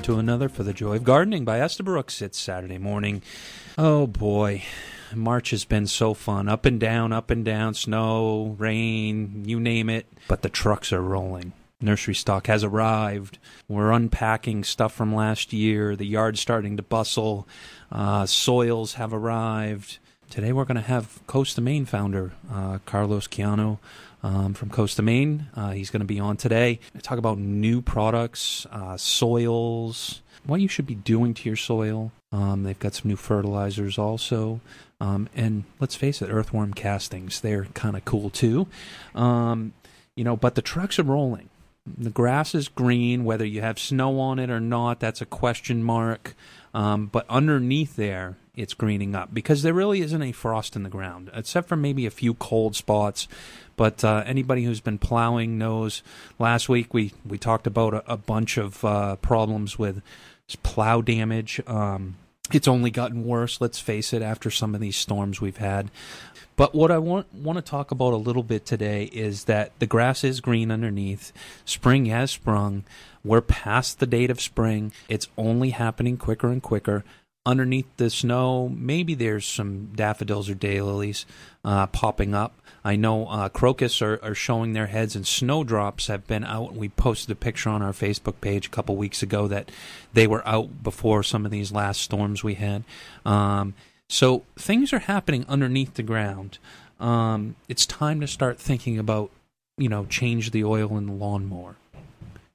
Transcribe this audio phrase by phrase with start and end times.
[0.00, 2.22] welcome to another For the Joy of Gardening by Estabrooks.
[2.22, 3.20] It's Saturday morning.
[3.76, 4.62] Oh boy,
[5.14, 6.48] March has been so fun.
[6.48, 10.06] Up and down, up and down, snow, rain, you name it.
[10.26, 11.52] But the trucks are rolling.
[11.82, 13.36] Nursery stock has arrived.
[13.68, 15.94] We're unpacking stuff from last year.
[15.96, 17.46] The yard's starting to bustle.
[17.92, 19.98] Uh, soils have arrived.
[20.30, 23.80] Today we're going to have Coast of Maine founder uh, Carlos Quijano
[24.22, 25.48] um, from Coast of Maine.
[25.54, 26.80] Uh, he's going to be on today.
[27.02, 32.12] Talk about new products, uh, soils, what you should be doing to your soil.
[32.32, 34.60] Um, they've got some new fertilizers also.
[35.00, 38.66] Um, and let's face it, earthworm castings, they're kind of cool too.
[39.14, 39.72] Um,
[40.14, 41.48] you know, but the trucks are rolling.
[41.86, 45.82] The grass is green, whether you have snow on it or not, that's a question
[45.82, 46.34] mark.
[46.74, 50.90] Um, but underneath there, it's greening up because there really isn't any frost in the
[50.90, 53.26] ground, except for maybe a few cold spots.
[53.80, 56.02] But uh, anybody who's been plowing knows.
[56.38, 60.02] Last week we we talked about a, a bunch of uh, problems with
[60.62, 61.62] plow damage.
[61.66, 62.16] Um,
[62.52, 63.58] it's only gotten worse.
[63.58, 64.20] Let's face it.
[64.20, 65.90] After some of these storms we've had,
[66.56, 69.86] but what I want want to talk about a little bit today is that the
[69.86, 71.32] grass is green underneath.
[71.64, 72.84] Spring has sprung.
[73.24, 74.92] We're past the date of spring.
[75.08, 77.02] It's only happening quicker and quicker
[77.46, 81.24] underneath the snow, maybe there's some daffodils or daylilies
[81.64, 82.54] uh, popping up.
[82.84, 86.74] I know uh, crocus are, are showing their heads, and snowdrops have been out.
[86.74, 89.70] We posted a picture on our Facebook page a couple weeks ago that
[90.12, 92.84] they were out before some of these last storms we had.
[93.24, 93.74] Um,
[94.08, 96.58] so things are happening underneath the ground.
[96.98, 99.30] Um, it's time to start thinking about,
[99.76, 101.76] you know, change the oil in the lawnmower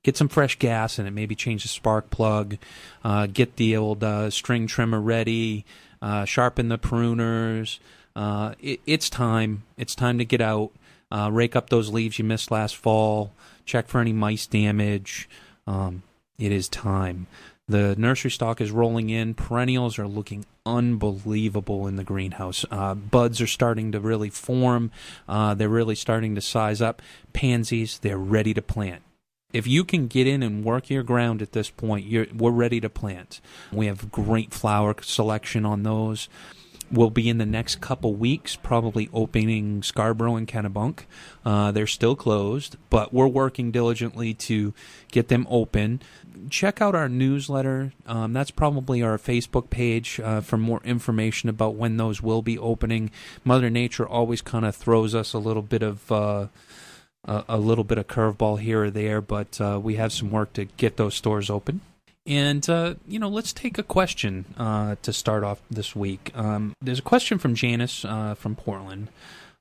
[0.06, 1.11] get some fresh gas in it.
[1.11, 2.58] Maybe change the spark plug,
[3.03, 5.66] uh, get the old uh, string trimmer ready,
[6.00, 7.80] uh, sharpen the pruners.
[8.16, 9.64] Uh, it, it's time.
[9.78, 10.72] It's time to get out,
[11.12, 13.34] uh, rake up those leaves you missed last fall,
[13.66, 15.28] check for any mice damage.
[15.66, 16.03] Um,
[16.38, 17.25] it is time.
[17.68, 19.34] The nursery stock is rolling in.
[19.34, 22.63] Perennials are looking unbelievable in the greenhouse.
[22.69, 24.91] Uh, buds are starting to really form.
[25.28, 27.01] Uh, they're really starting to size up.
[27.34, 29.01] Pansies, they're ready to plant
[29.53, 32.89] if you can get in and work your ground at this point, we're ready to
[32.89, 33.39] plant.
[33.72, 36.28] We have great flower selection on those.
[36.91, 41.06] We'll be in the next couple weeks, probably opening Scarborough and Kennebunk.
[41.44, 44.73] Uh, they're still closed, but we're working diligently to
[45.11, 46.01] get them open.
[46.50, 47.94] Check out our newsletter.
[48.06, 52.57] Um, that's probably our Facebook page uh, for more information about when those will be
[52.57, 53.09] opening.
[53.44, 56.12] Mother Nature always kind of throws us a little bit of.
[56.12, 56.47] Uh,
[57.25, 60.66] a, little bit of curveball here or there, but uh, we have some work to
[60.66, 61.81] get those stores open.
[62.28, 66.31] And, uh, you know, let's take a question uh, to start off this week.
[66.34, 69.09] Um, there's a question from Janice uh, from Portland.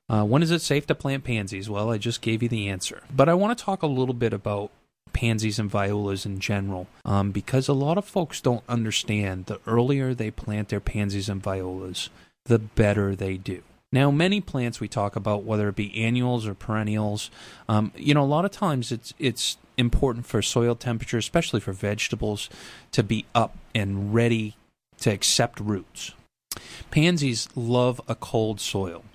[0.09, 1.69] Uh, when is it safe to plant pansies?
[1.69, 3.03] Well, I just gave you the answer.
[3.15, 4.71] But I want to talk a little bit about
[5.13, 10.13] pansies and violas in general um, because a lot of folks don't understand the earlier
[10.13, 12.09] they plant their pansies and violas,
[12.45, 13.63] the better they do.
[13.95, 17.31] Now, many plants we talk about, whether it be annuals or perennials,
[17.69, 21.71] um, you know, a lot of times it's it's important for soil temperature, especially for
[21.71, 22.49] vegetables,
[22.91, 24.57] to be up and ready
[24.99, 26.11] to accept roots.
[26.91, 29.05] Pansies love a cold soil.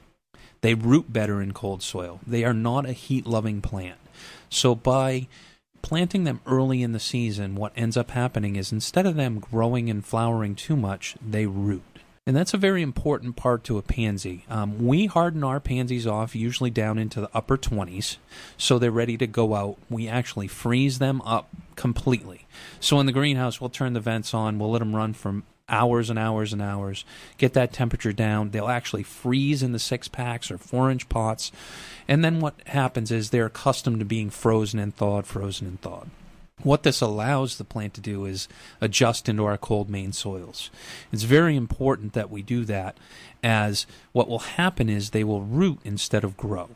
[0.63, 2.21] They root better in cold soil.
[2.27, 3.99] They are not a heat loving plant.
[4.49, 5.29] So by
[5.83, 9.91] planting them early in the season, what ends up happening is instead of them growing
[9.91, 11.90] and flowering too much, they root.
[12.31, 14.45] And that's a very important part to a pansy.
[14.49, 18.19] Um, we harden our pansies off usually down into the upper 20s,
[18.57, 19.79] so they're ready to go out.
[19.89, 22.47] We actually freeze them up completely.
[22.79, 26.09] So in the greenhouse, we'll turn the vents on, we'll let them run for hours
[26.09, 27.05] and hours and hours,
[27.37, 28.51] get that temperature down.
[28.51, 31.51] They'll actually freeze in the six packs or four inch pots.
[32.07, 36.11] And then what happens is they're accustomed to being frozen and thawed, frozen and thawed.
[36.63, 38.47] What this allows the plant to do is
[38.81, 40.71] adjust into our cold Maine soils.
[41.11, 42.99] It's very important that we do that,
[43.43, 46.71] as what will happen is they will root instead of grow.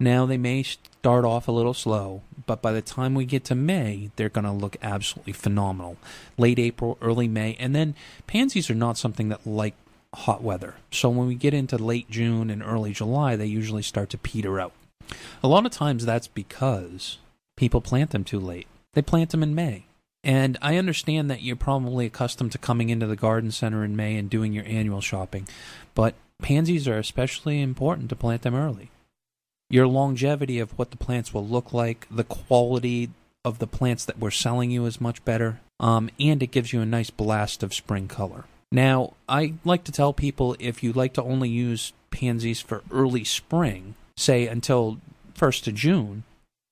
[0.00, 3.54] Now, they may start off a little slow, but by the time we get to
[3.54, 5.96] May, they're going to look absolutely phenomenal.
[6.36, 7.94] Late April, early May, and then
[8.26, 9.74] pansies are not something that like
[10.14, 10.74] hot weather.
[10.90, 14.58] So when we get into late June and early July, they usually start to peter
[14.58, 14.72] out.
[15.42, 17.18] A lot of times that's because
[17.56, 18.66] people plant them too late.
[18.94, 19.86] They plant them in May.
[20.24, 24.16] And I understand that you're probably accustomed to coming into the garden center in May
[24.16, 25.48] and doing your annual shopping,
[25.94, 28.90] but pansies are especially important to plant them early.
[29.68, 33.10] Your longevity of what the plants will look like, the quality
[33.44, 36.80] of the plants that we're selling you is much better, um, and it gives you
[36.80, 38.44] a nice blast of spring color.
[38.70, 43.24] Now, I like to tell people if you like to only use pansies for early
[43.24, 44.98] spring, say until
[45.34, 46.24] 1st of June,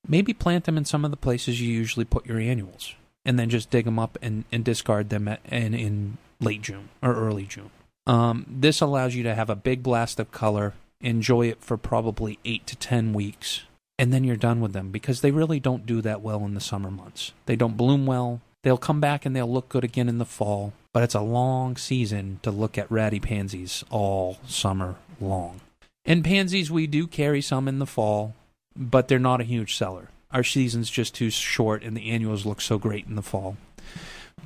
[0.07, 2.95] maybe plant them in some of the places you usually put your annuals.
[3.25, 6.89] and then just dig them up and, and discard them at, in, in late June
[7.03, 7.71] or early June.
[8.07, 12.39] Um, this allows you to have a big blast of color, enjoy it for probably
[12.45, 13.63] eight to ten weeks,
[13.99, 16.61] and then you're done with them because they really don't do that well in the
[16.61, 17.33] summer months.
[17.47, 18.41] They don't bloom well.
[18.63, 21.77] They'll come back and they'll look good again in the fall, but it's a long
[21.77, 25.61] season to look at ratty pansies all summer long.
[26.05, 28.35] And pansies, we do carry some in the fall,
[28.77, 30.09] but they're not a huge seller.
[30.33, 33.57] Our season's just too short, and the annuals look so great in the fall.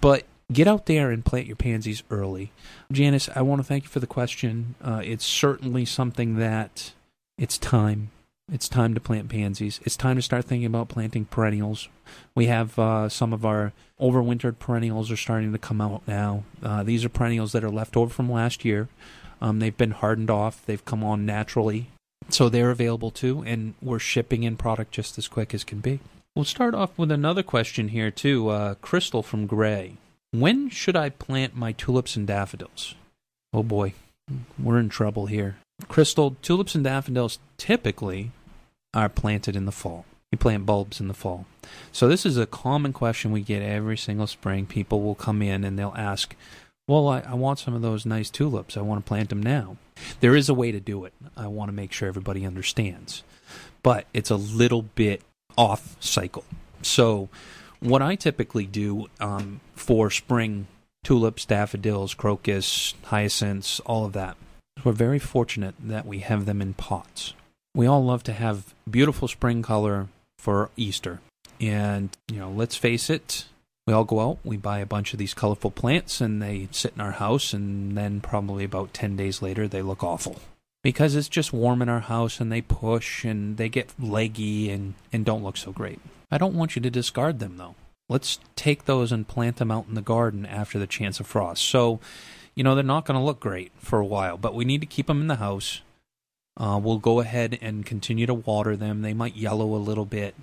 [0.00, 2.52] But get out there and plant your pansies early.
[2.90, 4.74] Janice, I want to thank you for the question.
[4.82, 6.92] Uh, it's certainly something that
[7.36, 8.10] it's time.
[8.52, 9.80] It's time to plant pansies.
[9.84, 11.88] It's time to start thinking about planting perennials.
[12.34, 16.44] We have uh, some of our overwintered perennials are starting to come out now.
[16.62, 18.88] Uh, these are perennials that are left over from last year.
[19.40, 20.64] Um, they've been hardened off.
[20.66, 21.88] They've come on naturally.
[22.28, 26.00] So they're available too, and we're shipping in product just as quick as can be.
[26.34, 28.48] We'll start off with another question here too.
[28.48, 29.96] Uh, Crystal from Gray.
[30.32, 32.96] When should I plant my tulips and daffodils?
[33.52, 33.94] Oh boy,
[34.58, 35.58] we're in trouble here.
[35.86, 38.32] Crystal, tulips and daffodils typically
[38.92, 40.06] are planted in the fall.
[40.32, 41.46] You plant bulbs in the fall.
[41.92, 44.66] So this is a common question we get every single spring.
[44.66, 46.34] People will come in and they'll ask,
[46.86, 48.76] well, I, I, want some of those nice tulips.
[48.76, 49.76] I want to plant them now.
[50.20, 51.14] There is a way to do it.
[51.36, 53.22] I want to make sure everybody understands.
[53.82, 55.22] But it's a little bit
[55.56, 56.44] off cycle.
[56.82, 57.28] So,
[57.80, 60.66] what I typically do um, for spring
[61.02, 64.36] tulips, daffodils, crocus, hyacinths, all of that,
[64.82, 67.34] we're very fortunate that we have them in pots.
[67.74, 70.08] We all love to have beautiful spring color
[70.38, 71.20] for Easter.
[71.60, 73.46] And, you know, let's face it,
[73.86, 76.94] we all go out, we buy a bunch of these colorful plants, and they sit
[76.94, 80.40] in our house, and then probably about 10 days later, they look awful.
[80.82, 84.94] Because it's just warm in our house, and they push, and they get leggy, and,
[85.12, 86.00] and don't look so great.
[86.30, 87.74] I don't want you to discard them, though.
[88.08, 91.62] Let's take those and plant them out in the garden after the chance of frost.
[91.62, 92.00] So,
[92.54, 94.86] you know, they're not going to look great for a while, but we need to
[94.86, 95.82] keep them in the house.
[96.56, 99.02] Uh, we'll go ahead and continue to water them.
[99.02, 100.34] They might yellow a little bit.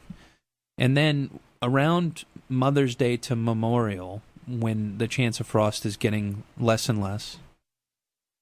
[0.77, 6.90] And then around Mother's Day to Memorial, when the chance of frost is getting less
[6.90, 7.38] and less,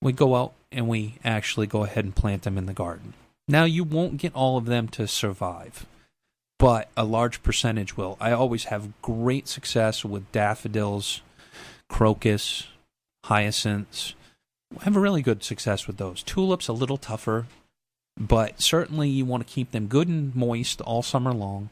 [0.02, 3.14] we go out and we actually go ahead and plant them in the garden.
[3.48, 5.86] Now, you won't get all of them to survive,
[6.58, 8.18] but a large percentage will.
[8.20, 11.22] I always have great success with daffodils,
[11.90, 12.68] crocus,
[13.26, 14.14] hyacinths.
[14.80, 16.22] I have a really good success with those.
[16.22, 17.48] Tulips, a little tougher,
[18.18, 21.70] but certainly you want to keep them good and moist all summer long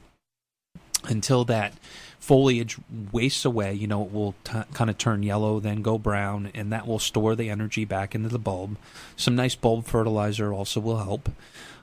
[1.08, 1.74] until that
[2.20, 2.78] foliage
[3.12, 3.74] wastes away.
[3.74, 7.00] You know, it will t- kind of turn yellow, then go brown, and that will
[7.00, 8.78] store the energy back into the bulb.
[9.16, 11.30] Some nice bulb fertilizer also will help.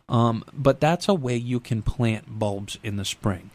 [0.08, 3.50] Um, but that's a way you can plant bulbs in the spring.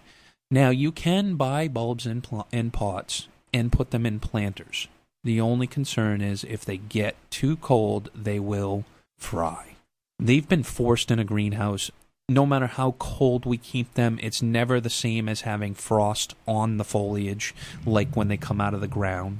[0.49, 4.87] Now, you can buy bulbs in, pl- in pots and put them in planters.
[5.23, 8.85] The only concern is if they get too cold, they will
[9.17, 9.75] fry.
[10.17, 11.91] They've been forced in a greenhouse
[12.29, 16.77] no matter how cold we keep them, it's never the same as having frost on
[16.77, 17.55] the foliage
[17.85, 19.39] like when they come out of the ground.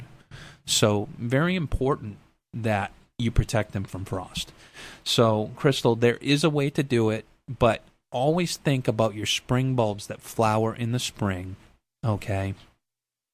[0.66, 2.18] So, very important
[2.54, 4.52] that you protect them from frost.
[5.04, 9.76] So, Crystal, there is a way to do it, but always think about your spring
[9.76, 11.56] bulbs that flower in the spring,
[12.04, 12.54] okay?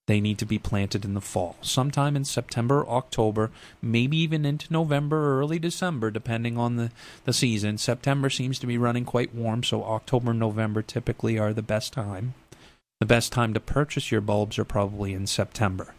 [0.08, 3.50] They need to be planted in the fall, sometime in September, October,
[3.82, 6.92] maybe even into November or early December, depending on the,
[7.24, 7.80] the season.
[7.80, 11.92] September seems to be running quite warm, so October and November typically are the best
[11.92, 12.36] time.
[13.00, 15.96] The best time to purchase your bulbs are probably in September.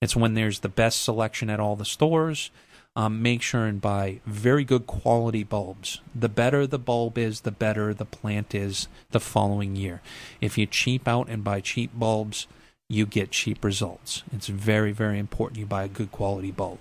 [0.00, 2.50] It's when there's the best selection at all the stores.
[2.96, 6.00] Um, make sure and buy very good quality bulbs.
[6.12, 10.00] The better the bulb is, the better the plant is the following year.
[10.40, 12.48] If you cheap out and buy cheap bulbs,
[12.90, 14.24] you get cheap results.
[14.32, 16.80] It's very, very important you buy a good quality bulb.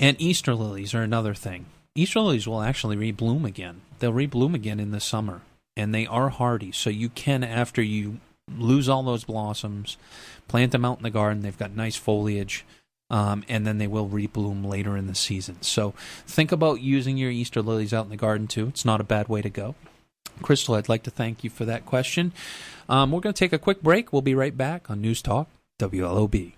[0.00, 1.66] And Easter lilies are another thing.
[1.94, 3.82] Easter lilies will actually rebloom again.
[4.00, 5.42] They'll rebloom again in the summer,
[5.76, 6.72] and they are hardy.
[6.72, 8.18] So you can, after you
[8.58, 9.96] lose all those blossoms,
[10.48, 11.42] plant them out in the garden.
[11.42, 12.64] They've got nice foliage.
[13.08, 15.62] Um, and then they will rebloom later in the season.
[15.62, 15.94] So
[16.26, 18.66] think about using your Easter lilies out in the garden too.
[18.66, 19.76] It's not a bad way to go.
[20.42, 22.32] Crystal, I'd like to thank you for that question.
[22.88, 24.12] Um, we're going to take a quick break.
[24.12, 26.52] We'll be right back on News Talk WLOB.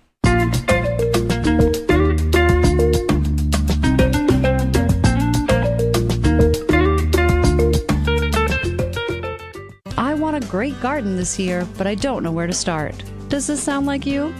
[9.96, 13.02] I want a great garden this year, but I don't know where to start.
[13.28, 14.34] Does this sound like you?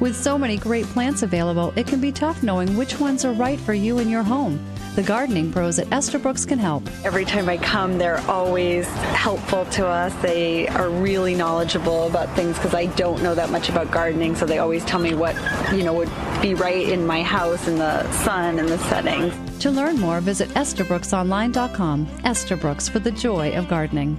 [0.00, 3.58] With so many great plants available, it can be tough knowing which ones are right
[3.60, 4.58] for you and your home.
[4.94, 6.88] The gardening pros at Estabrooks can help.
[7.04, 10.14] Every time I come, they're always helpful to us.
[10.22, 14.46] They are really knowledgeable about things because I don't know that much about gardening, so
[14.46, 15.34] they always tell me what,
[15.72, 16.10] you know, would
[16.40, 19.34] be right in my house in the sun and the settings.
[19.62, 22.06] To learn more, visit EstabrooksOnline.com.
[22.24, 24.16] Estabrooks for the joy of gardening.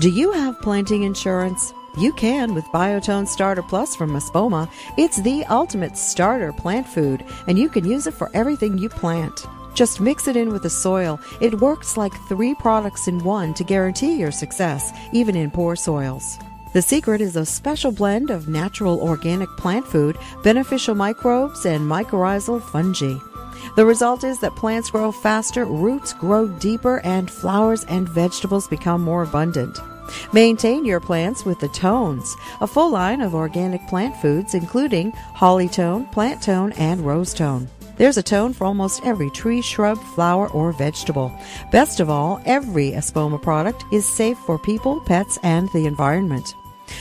[0.00, 1.72] Do you have planting insurance?
[1.98, 4.70] You can with Biotone Starter Plus from Espoma.
[4.96, 9.46] It's the ultimate starter plant food, and you can use it for everything you plant.
[9.74, 11.20] Just mix it in with the soil.
[11.42, 16.38] It works like three products in one to guarantee your success, even in poor soils.
[16.72, 22.62] The secret is a special blend of natural organic plant food, beneficial microbes, and mycorrhizal
[22.62, 23.18] fungi.
[23.76, 29.02] The result is that plants grow faster, roots grow deeper, and flowers and vegetables become
[29.02, 29.78] more abundant.
[30.32, 35.68] Maintain your plants with the Tones, a full line of organic plant foods including holly
[35.68, 37.68] tone, plant tone, and rose tone.
[37.96, 41.32] There's a tone for almost every tree, shrub, flower, or vegetable.
[41.70, 46.54] Best of all, every Espoma product is safe for people, pets, and the environment.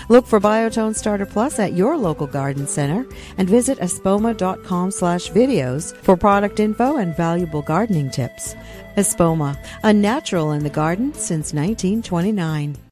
[0.10, 3.05] Look for Biotone Starter Plus at your local garden center
[3.38, 8.55] and visit espoma.com slash videos for product info and valuable gardening tips.
[8.98, 12.90] Espoma, a natural in the garden since 1929.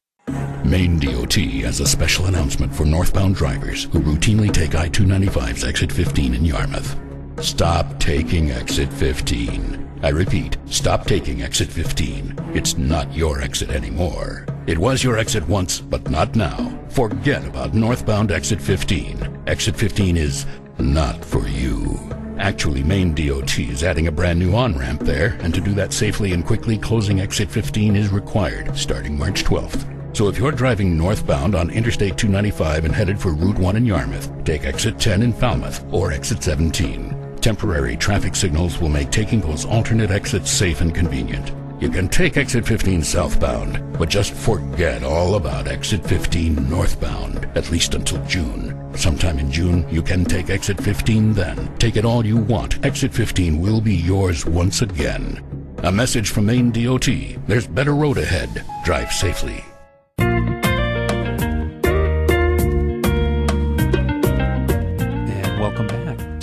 [0.64, 1.34] Maine DOT
[1.64, 6.44] has a special announcement for northbound drivers who routinely take I 295's exit 15 in
[6.44, 6.96] Yarmouth.
[7.40, 10.00] Stop taking exit 15.
[10.02, 12.34] I repeat, stop taking exit 15.
[12.54, 14.46] It's not your exit anymore.
[14.66, 16.78] It was your exit once, but not now.
[16.90, 19.42] Forget about northbound exit 15.
[19.46, 20.46] Exit 15 is
[20.78, 21.98] not for you.
[22.38, 25.92] Actually, Maine DOT is adding a brand new on ramp there, and to do that
[25.92, 29.99] safely and quickly, closing exit 15 is required starting March 12th.
[30.12, 34.44] So if you're driving northbound on Interstate 295 and headed for Route 1 in Yarmouth,
[34.44, 37.38] take exit 10 in Falmouth or exit 17.
[37.40, 41.52] Temporary traffic signals will make taking those alternate exits safe and convenient.
[41.80, 47.70] You can take exit 15 southbound, but just forget all about exit 15 northbound, at
[47.70, 48.76] least until June.
[48.94, 51.74] Sometime in June, you can take exit 15 then.
[51.78, 52.84] Take it all you want.
[52.84, 55.42] Exit 15 will be yours once again.
[55.84, 57.08] A message from Maine DOT.
[57.46, 58.66] There's better road ahead.
[58.84, 59.64] Drive safely.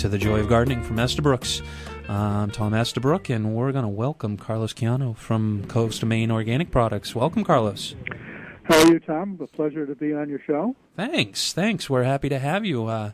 [0.08, 1.60] To the Joy of Gardening from Estabrooks.
[2.08, 6.70] I'm Tom Estabrook, and we're going to welcome Carlos Quijano from Coast of Maine Organic
[6.70, 7.14] Products.
[7.14, 7.94] Welcome, Carlos.
[8.62, 9.38] How are you, Tom?
[9.38, 10.74] A pleasure to be on your show.
[10.96, 11.90] Thanks, thanks.
[11.90, 12.86] We're happy to have you.
[12.86, 13.12] Uh,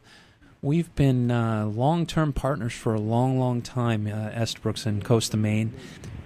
[0.63, 5.41] we've been uh, long-term partners for a long, long time, uh, Estabrooks and Coast of
[5.41, 5.75] Maine.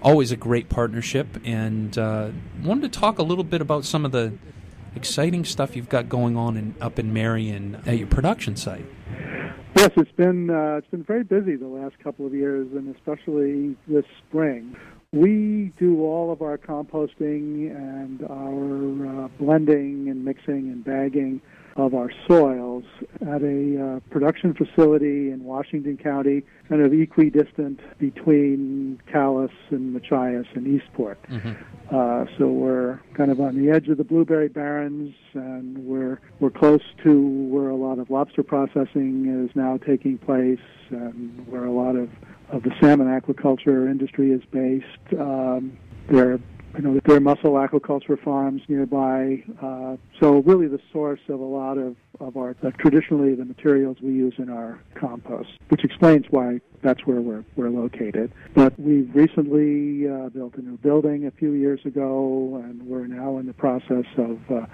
[0.03, 2.29] Always a great partnership, and uh,
[2.63, 4.35] wanted to talk a little bit about some of the
[4.95, 8.85] exciting stuff you've got going on in, up in Marion at your production site.
[9.79, 13.77] Yes, it's been uh, it's been very busy the last couple of years, and especially
[13.87, 14.77] this spring.
[15.13, 21.41] We do all of our composting and our uh, blending and mixing and bagging
[21.79, 22.85] of our soils
[23.23, 30.47] at a uh, production facility in Washington County, kind of equidistant between Calais and Machias
[30.55, 31.23] and Eastport.
[31.31, 31.53] Mm-hmm.
[31.95, 36.51] Uh, so we're kind of on the edge of the blueberry barrens, and we're we're
[36.51, 40.59] close to where a lot of lobster processing is now taking place,
[40.91, 42.11] and where a lot of
[42.51, 45.19] of the salmon aquaculture industry is based.
[45.19, 45.79] Um,
[46.11, 46.41] there
[46.77, 49.43] you know, that there are mussel aquaculture farms nearby.
[49.63, 53.97] Uh, so really the source of a lot of, of our, uh, traditionally the materials
[54.03, 58.33] we use in our compost, which explains why that's where we're, we're located.
[58.55, 63.39] But we've recently uh, built a new building a few years ago, and we're now
[63.39, 64.67] in the process of uh,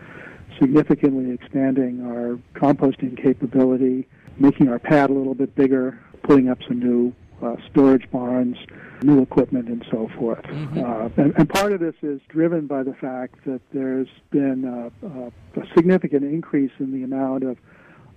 [0.60, 4.06] significantly expanding our composting capability,
[4.38, 8.56] making our pad a little bit bigger, putting up some new uh, storage barns,
[9.04, 10.42] new equipment, and so forth.
[10.44, 10.78] Mm-hmm.
[10.78, 15.06] Uh, and, and, part of this is driven by the fact that there's been a,
[15.06, 15.26] a,
[15.60, 17.58] a significant increase in the amount of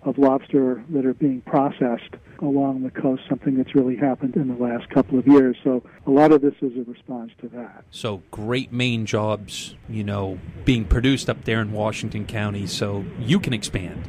[0.03, 4.63] of lobster that are being processed along the coast, something that's really happened in the
[4.63, 5.57] last couple of years.
[5.63, 7.83] So a lot of this is a response to that.
[7.91, 13.39] So great Maine jobs, you know, being produced up there in Washington County, so you
[13.39, 14.07] can expand.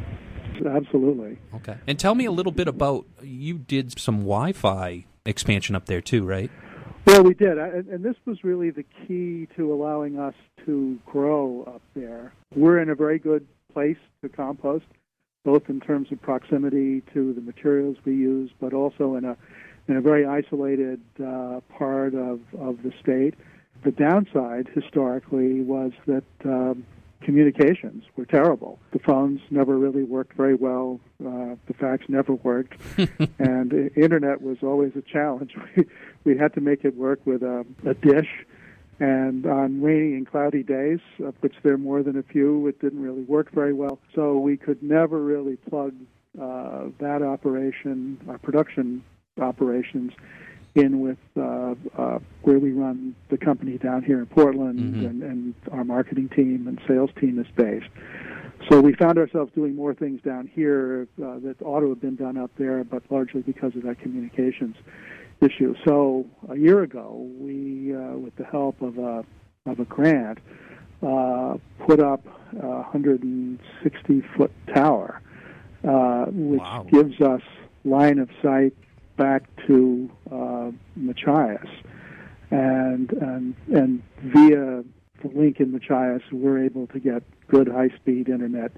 [0.64, 1.38] Absolutely.
[1.54, 1.76] Okay.
[1.86, 6.24] And tell me a little bit about you did some Wi-Fi expansion up there too,
[6.24, 6.50] right?
[7.08, 10.34] Well, we did, and this was really the key to allowing us
[10.66, 12.34] to grow up there.
[12.54, 14.84] We're in a very good place to compost,
[15.42, 19.38] both in terms of proximity to the materials we use, but also in a
[19.88, 23.36] in a very isolated uh, part of of the state.
[23.84, 26.84] The downside historically was that um,
[27.22, 28.78] communications were terrible.
[28.92, 31.00] The phones never really worked very well.
[31.20, 32.80] Uh, the fax never worked,
[33.38, 35.54] and internet was always a challenge.
[35.76, 35.86] We,
[36.24, 38.28] we had to make it work with a, a dish,
[39.00, 42.80] and on rainy and cloudy days, of which there are more than a few, it
[42.80, 43.98] didn't really work very well.
[44.14, 45.94] So we could never really plug
[46.40, 49.02] uh, that operation, our production
[49.40, 50.12] operations,
[50.74, 55.06] in with uh, uh, where we run the company down here in Portland, Mhm.
[55.10, 57.88] and, and our marketing team and sales team is based.
[58.68, 62.16] So we found ourselves doing more things down here uh, that ought to have been
[62.16, 64.76] done up there, but largely because of that communications
[65.40, 65.74] issue.
[65.86, 69.24] So a year ago, we, uh, with the help of a
[69.66, 70.38] of a grant,
[71.02, 72.24] uh, put up
[72.60, 75.20] a 160 foot tower,
[75.86, 76.86] uh, which Wow.
[76.90, 77.42] gives us
[77.84, 78.74] line of sight
[79.16, 81.68] back to uh, Machias,
[82.50, 84.82] and and and via
[85.22, 88.72] the link in Machias, we're able to get good high speed internet,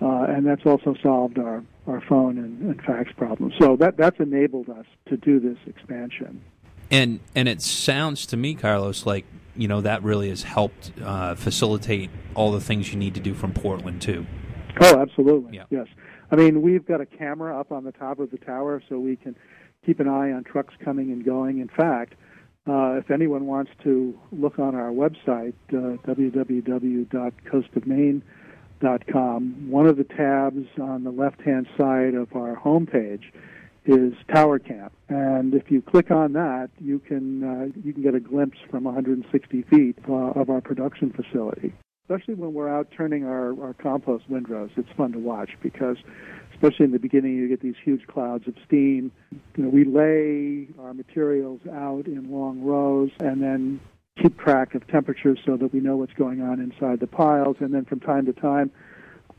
[0.00, 3.54] uh, and that's also solved our our phone and, and fax problems.
[3.60, 6.42] So that that's enabled us to do this expansion.
[6.90, 9.24] And and it sounds to me, Carlos, like
[9.56, 13.34] you know that really has helped uh, facilitate all the things you need to do
[13.34, 14.26] from Portland too.
[14.80, 15.56] Oh, absolutely.
[15.56, 15.64] Yeah.
[15.70, 15.86] Yes.
[16.30, 19.16] I mean, we've got a camera up on the top of the tower so we
[19.16, 19.36] can
[19.86, 21.60] keep an eye on trucks coming and going.
[21.60, 22.14] In fact,
[22.66, 28.22] uh, if anyone wants to look on our website, uh, www.coastofmaine.com,
[28.84, 33.22] one of the tabs on the left-hand side of our homepage
[33.86, 38.14] is Tower Camp, and if you click on that, you can uh, you can get
[38.14, 41.72] a glimpse from 160 feet uh, of our production facility.
[42.08, 45.96] Especially when we're out turning our, our compost windrows, it's fun to watch because,
[46.52, 49.10] especially in the beginning, you get these huge clouds of steam.
[49.56, 53.80] You know, we lay our materials out in long rows and then
[54.20, 57.56] keep track of temperatures so that we know what's going on inside the piles.
[57.60, 58.70] And then from time to time,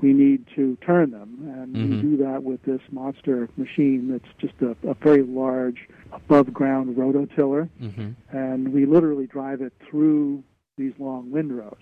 [0.02, 1.90] we need to turn them, and Mhm.
[1.90, 7.70] we do that with this monster machine that's just a, a very large above-ground rototiller
[7.82, 8.38] Mm-hmm.
[8.38, 10.44] and we literally drive it through
[10.78, 11.80] these long windrows.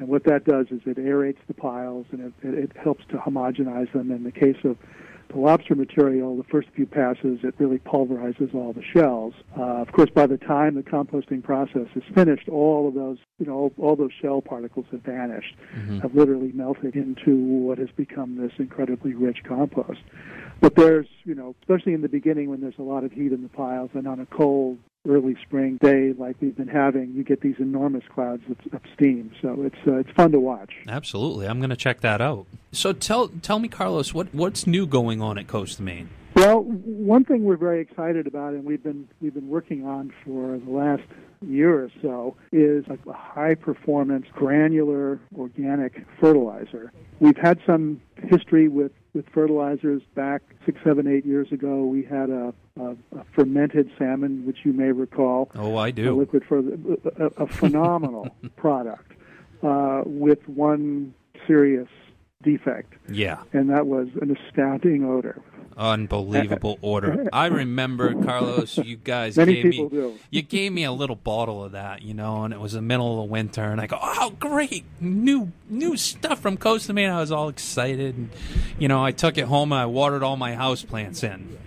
[0.00, 3.18] And what that does is it aerates the piles and it, it, it helps to
[3.18, 4.10] homogenize them.
[4.10, 4.76] In the case of
[5.34, 9.34] the lobster material, the first few passes, it really pulverizes all the shells.
[9.58, 13.46] Uh, of course, by the time the composting process is finished, all of those, you
[13.46, 16.00] know, all those shell particles have vanished, Mhm.
[16.00, 20.00] have literally melted into what has become this incredibly rich compost.
[20.60, 23.42] But there's, you know, especially in the beginning when there's a lot of heat in
[23.42, 27.40] the piles and on a cold early spring day like we've been having, you get
[27.40, 29.32] these enormous clouds of, of steam.
[29.42, 30.72] So it's uh, it's fun to watch.
[30.88, 32.46] Absolutely, I'm going to check that out.
[32.72, 36.08] So tell tell me, Carlos, what what's new going on at Coast Maine?
[36.34, 40.58] Well, one thing we're very excited about, and we've been we've been working on for
[40.58, 41.04] the last
[41.46, 46.92] year or so, is a high performance granular organic fertilizer.
[47.20, 51.84] We've had some history with with fertilizers back six, seven, eight years ago.
[51.84, 55.50] We had a, a, a fermented salmon, which you may recall.
[55.54, 56.12] Oh, I do.
[56.12, 59.12] A liquid for a, a phenomenal product
[59.62, 61.14] uh, with one
[61.46, 61.88] serious
[62.42, 65.40] defect, Yeah, and that was an astounding odor.
[65.76, 67.28] Unbelievable order.
[67.32, 70.18] I remember, Carlos, you guys Many gave me do.
[70.30, 73.10] you gave me a little bottle of that, you know, and it was the middle
[73.12, 77.10] of the winter, and I go, "Oh, great, new new stuff from Coast of Maine."
[77.10, 78.30] I was all excited, and
[78.78, 81.58] you know, I took it home and I watered all my house plants in.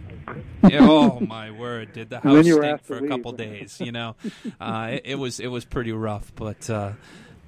[0.67, 1.93] Yeah, oh my word!
[1.93, 3.79] Did the house stink for a couple days?
[3.79, 4.15] You know,
[4.59, 6.93] uh, it, it was it was pretty rough, but uh,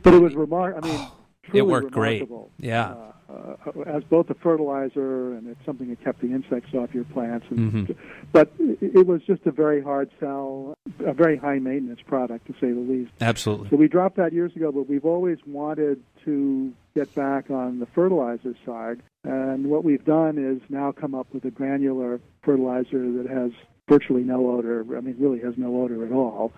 [0.01, 0.89] But it was remarkable.
[0.89, 1.07] I mean,
[1.43, 2.27] truly worked great.
[2.57, 2.91] Yeah.
[2.91, 7.03] Uh, uh, as both a fertilizer and it's something that kept the insects off your
[7.05, 7.45] plants.
[7.49, 7.95] And, Mhm.
[8.31, 10.73] But it it was just a very hard sell,
[11.05, 13.11] a very high maintenance product to say the least.
[13.21, 13.69] absolutely.
[13.69, 17.85] So we dropped that years ago, but we've always wanted to get back on the
[17.87, 19.01] fertilizer side.
[19.23, 23.51] And what we've done is now come up with a granular fertilizer that has
[23.87, 24.85] virtually no odor.
[24.97, 26.51] I mean, really has no odor at all.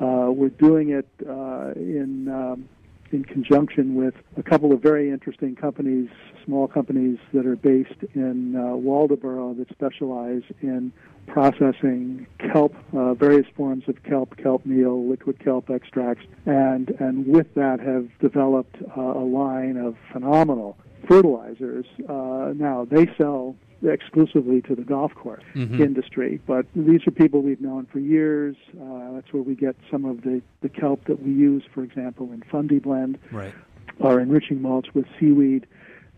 [0.00, 2.68] Uh, we're doing it uh, in um,
[3.12, 6.08] in conjunction with a couple of very interesting companies,
[6.44, 10.92] small companies that are based in uh, Waldoboro that specialize in
[11.26, 17.52] processing kelp, uh, various forms of kelp, kelp meal, liquid kelp extracts, and and with
[17.54, 21.86] that have developed uh, a line of phenomenal fertilizers.
[22.08, 25.78] Uh, now they sell exclusively to the golf course Mhm.
[25.80, 28.56] industry, but these are people we've known for years.
[28.80, 32.32] Uh, that's where we get some of the, the kelp that we use, for example,
[32.32, 33.54] in Fundy Blend Right.
[34.00, 35.66] or enriching mulch with seaweed.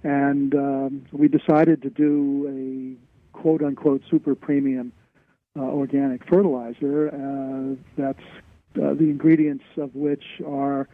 [0.05, 4.93] And um, we decided to do a quote unquote super premium
[5.59, 8.23] uh, organic fertilizer uh, that's
[8.81, 10.89] uh, the ingredients of which are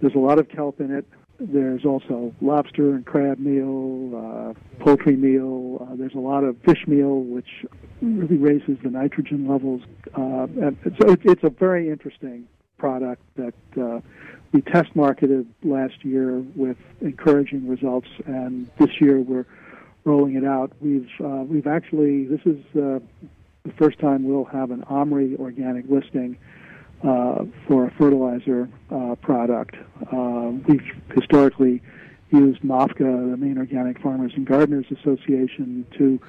[0.00, 1.04] there's a lot of kelp in it,
[1.40, 5.86] there's also lobster and crab meal, uh, poultry meal.
[5.88, 7.64] Uh, there's a lot of fish meal, which
[8.02, 9.82] really raises the nitrogen levels.
[10.16, 14.00] Uh, and so it's, it's a very interesting product that uh,
[14.52, 19.46] we test marketed last year with encouraging results, and this year we're
[20.04, 20.72] rolling it out.
[20.80, 22.98] We've uh, we've actually this is uh,
[23.64, 26.38] the first time we'll have an OMRI organic listing
[27.02, 29.76] uh, for a fertilizer uh, product.
[30.12, 30.82] Uh, we've
[31.14, 31.82] historically
[32.30, 36.20] used MOFGA, the Maine Organic Farmers and Gardeners Association, to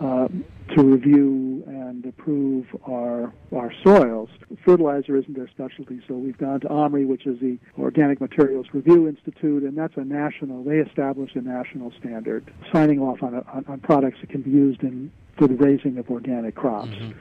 [0.00, 0.28] uh,
[0.74, 4.28] to review and approve our our soils.
[4.64, 9.08] Fertilizer isn't their specialty, so we've gone to OMRI, which is the Organic Materials Review
[9.08, 10.64] Institute, and that's a national.
[10.64, 14.50] They establish a national standard, signing off on, a, on, on products that can be
[14.50, 16.88] used in for the raising of organic crops.
[16.88, 17.12] Mm-hmm.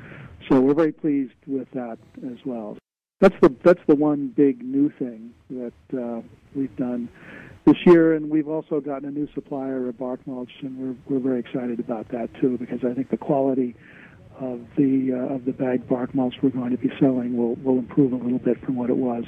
[0.50, 2.78] So we're very pleased with that as well.
[3.26, 6.22] That's the that's the one big new thing that uh,
[6.54, 7.10] we've done
[7.66, 11.24] this year, and we've also gotten a new supplier of bark mulch, and we're we're
[11.24, 13.76] very excited about that too because I think the quality
[14.40, 17.80] of the uh, of the bag bark mulch we're going to be selling will will
[17.80, 19.24] improve a little bit from what it was.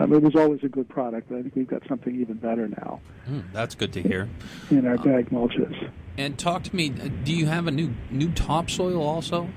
[0.00, 2.68] Um, it was always a good product, but I think we've got something even better
[2.68, 3.02] now.
[3.28, 4.30] Mm, that's good to hear.
[4.70, 5.90] In our bag mulches.
[6.16, 6.88] And talk to me.
[6.88, 9.50] Do you have a new new topsoil also?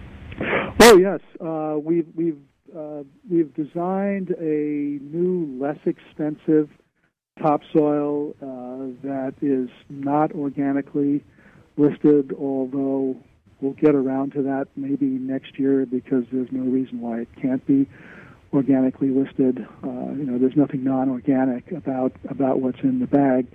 [0.81, 2.39] Oh yes, uh, we've we've
[2.75, 6.69] uh, we've designed a new, less expensive
[7.41, 11.23] topsoil uh, that is not organically
[11.77, 13.15] listed, although
[13.61, 17.65] we'll get around to that maybe next year because there's no reason why it can't
[17.65, 17.87] be
[18.53, 19.67] organically listed.
[19.83, 23.47] Uh, you know, there's nothing non-organic about about what's in the bag.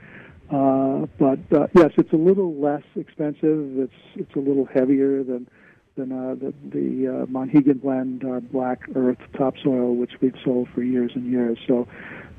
[0.50, 3.78] Uh, but uh, yes, it's a little less expensive.
[3.78, 5.48] It's it's a little heavier than
[5.96, 10.82] than uh, the, the uh, Monhegan blend, our black earth topsoil, which we've sold for
[10.82, 11.58] years and years.
[11.66, 11.86] So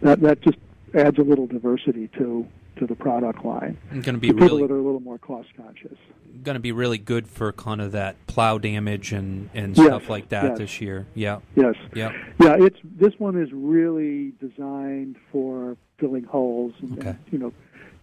[0.01, 0.57] that that just
[0.93, 3.77] adds a little diversity to to the product line.
[3.91, 5.97] Going to be really, people that are a little more cost conscious.
[6.43, 10.09] Going to be really good for kind of that plow damage and and yes, stuff
[10.09, 10.57] like that yes.
[10.57, 11.07] this year.
[11.13, 11.39] Yeah.
[11.55, 11.75] Yes.
[11.93, 12.11] Yeah.
[12.39, 12.55] Yeah.
[12.57, 17.09] It's this one is really designed for filling holes and, okay.
[17.09, 17.53] and you know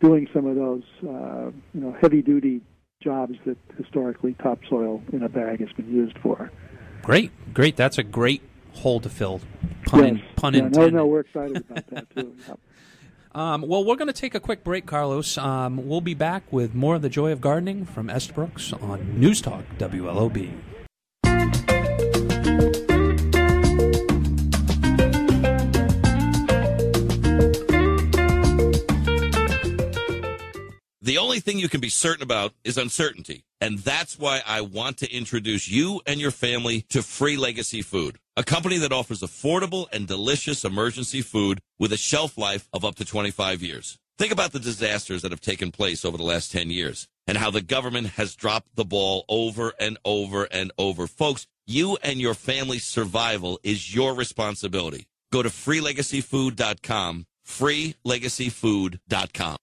[0.01, 2.61] doing some of those uh, you know heavy duty
[3.01, 6.51] jobs that historically topsoil in a bag has been used for.
[7.03, 7.77] Great, great.
[7.77, 8.43] That's a great
[8.75, 9.41] hole to fill.
[9.87, 10.11] Pun, yes.
[10.11, 10.95] in, pun yeah, intended.
[10.95, 12.37] No, no, we're excited about that too.
[12.49, 12.59] Yep.
[13.35, 15.37] Um, well, we're going to take a quick break, Carlos.
[15.39, 19.41] Um, we'll be back with more of the joy of gardening from Estabrooks on News
[19.43, 20.51] Talk WLOB.
[31.09, 33.43] The only thing you can be certain about is uncertainty.
[33.63, 38.19] And that's why I want to introduce you and your family to Free Legacy Food,
[38.37, 42.97] a company that offers affordable and delicious emergency food with a shelf life of up
[42.97, 43.97] to 25 years.
[44.19, 47.51] Think about the disasters that have taken place over the last 10 years and how
[47.51, 51.07] the government has dropped the ball over and over and over.
[51.07, 55.07] Folks, you and your family's survival is your responsibility.
[55.33, 59.57] Go to freelegacyfood.com, freelegacyfood.com.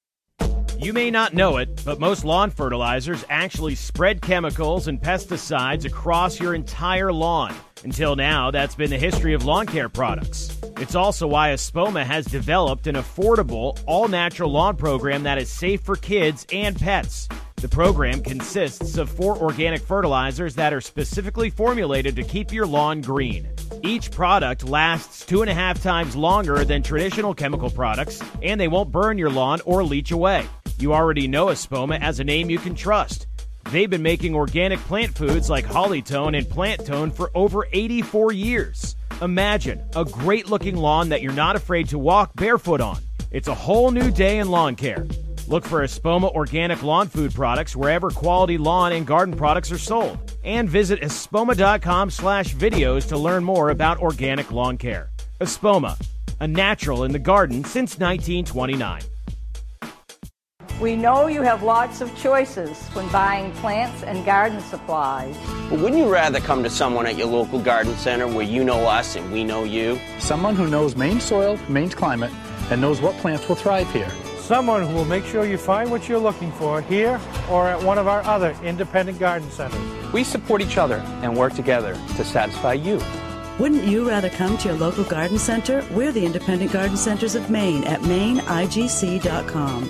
[0.78, 6.40] You may not know it, but most lawn fertilizers actually spread chemicals and pesticides across
[6.40, 7.56] your entire lawn.
[7.84, 10.56] Until now, that's been the history of lawn care products.
[10.78, 15.82] It's also why Espoma has developed an affordable, all natural lawn program that is safe
[15.82, 17.28] for kids and pets.
[17.56, 23.02] The program consists of four organic fertilizers that are specifically formulated to keep your lawn
[23.02, 23.50] green.
[23.82, 28.68] Each product lasts two and a half times longer than traditional chemical products, and they
[28.68, 30.46] won't burn your lawn or leach away.
[30.78, 33.28] You already know Espoma as a name you can trust.
[33.72, 38.96] They've been making organic plant foods like Hollytone and Plant Tone for over 84 years.
[39.22, 43.02] Imagine a great looking lawn that you're not afraid to walk barefoot on.
[43.32, 45.08] It's a whole new day in lawn care.
[45.48, 50.20] Look for Espoma organic lawn food products wherever quality lawn and garden products are sold.
[50.44, 55.10] And visit espoma.com slash videos to learn more about organic lawn care.
[55.40, 56.00] Espoma,
[56.40, 59.02] a natural in the garden since 1929.
[60.80, 65.34] We know you have lots of choices when buying plants and garden supplies.
[65.70, 68.86] But wouldn't you rather come to someone at your local garden center where you know
[68.86, 69.98] us and we know you?
[70.20, 72.32] Someone who knows Maine soil, Maine's climate,
[72.70, 74.10] and knows what plants will thrive here.
[74.38, 77.98] Someone who will make sure you find what you're looking for here or at one
[77.98, 79.80] of our other independent garden centers.
[80.12, 83.02] We support each other and work together to satisfy you.
[83.60, 85.86] Wouldn't you rather come to your local garden center?
[85.92, 89.90] We're the Independent Garden Centers of Maine at maineigc.com.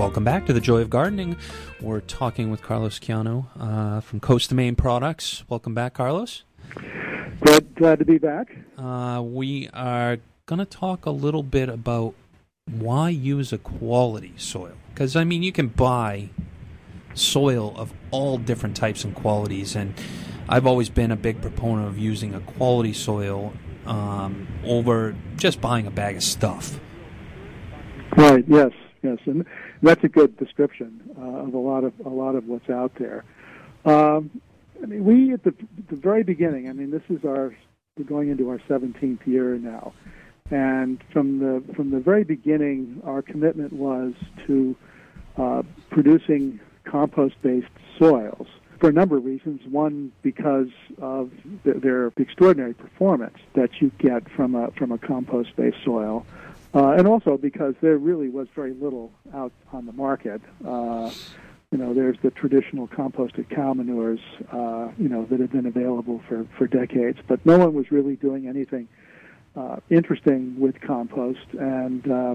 [0.00, 1.36] Welcome back to the Joy of Gardening.
[1.78, 5.44] We're talking with Carlos Quijano uh, from Coast to Maine Products.
[5.50, 6.42] Welcome back, Carlos.
[7.42, 8.50] Glad, glad to be back.
[8.78, 12.14] Uh, we are going to talk a little bit about
[12.64, 14.72] why use a quality soil.
[14.88, 16.30] Because, I mean, you can buy
[17.12, 19.92] soil of all different types and qualities, and
[20.48, 23.52] I've always been a big proponent of using a quality soil
[23.84, 26.80] um, over just buying a bag of stuff.
[28.16, 28.46] Right.
[28.48, 28.72] Yes.
[29.02, 29.46] Yes, and
[29.82, 33.24] that's a good description uh, of a lot of a lot of what's out there.
[33.84, 34.30] Um,
[34.82, 35.54] I mean, we at the,
[35.88, 36.68] the very beginning.
[36.68, 37.54] I mean, this is our
[37.96, 39.92] we're going into our 17th year now,
[40.50, 44.12] and from the from the very beginning, our commitment was
[44.46, 44.76] to
[45.36, 48.46] uh, producing compost-based soils
[48.80, 49.60] for a number of reasons.
[49.66, 50.68] One, because
[51.00, 51.30] of
[51.64, 56.26] the, their extraordinary performance that you get from a from a compost-based soil,
[56.74, 60.40] uh, and also because there really was very little out on the market.
[60.66, 61.10] Uh,
[61.72, 64.20] you know, there's the traditional composted cow manures,
[64.52, 68.16] uh, you know, that have been available for, for decades, but no one was really
[68.16, 68.88] doing anything
[69.56, 71.46] uh, interesting with compost.
[71.58, 72.34] And uh,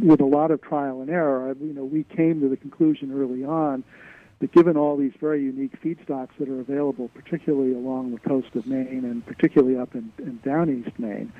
[0.00, 3.44] with a lot of trial and error, you know, we came to the conclusion early
[3.44, 3.84] on
[4.40, 8.66] that given all these very unique feedstocks that are available, particularly along the coast of
[8.66, 11.30] Maine and particularly up in, in down east Maine,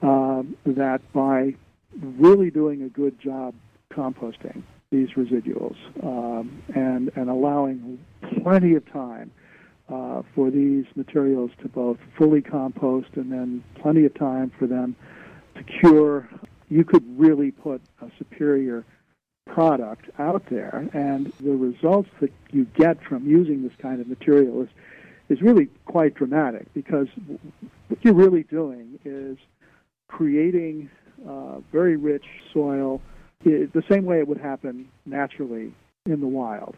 [0.00, 1.54] um, that by
[2.02, 3.54] really doing a good job
[3.92, 7.98] composting these residuals um, and and allowing
[8.42, 9.30] plenty of time
[9.88, 14.94] uh, for these materials to both fully compost and then plenty of time for them
[15.54, 16.28] to cure.
[16.68, 18.84] You could really put a superior
[19.46, 24.62] product out there, and the results that you get from using this kind of material
[24.62, 24.68] is
[25.28, 27.08] is really quite dramatic because
[27.88, 29.36] what you're really doing is
[30.08, 30.88] creating
[31.28, 33.00] uh, very rich soil
[33.44, 35.72] it, the same way it would happen naturally
[36.06, 36.76] in the wild.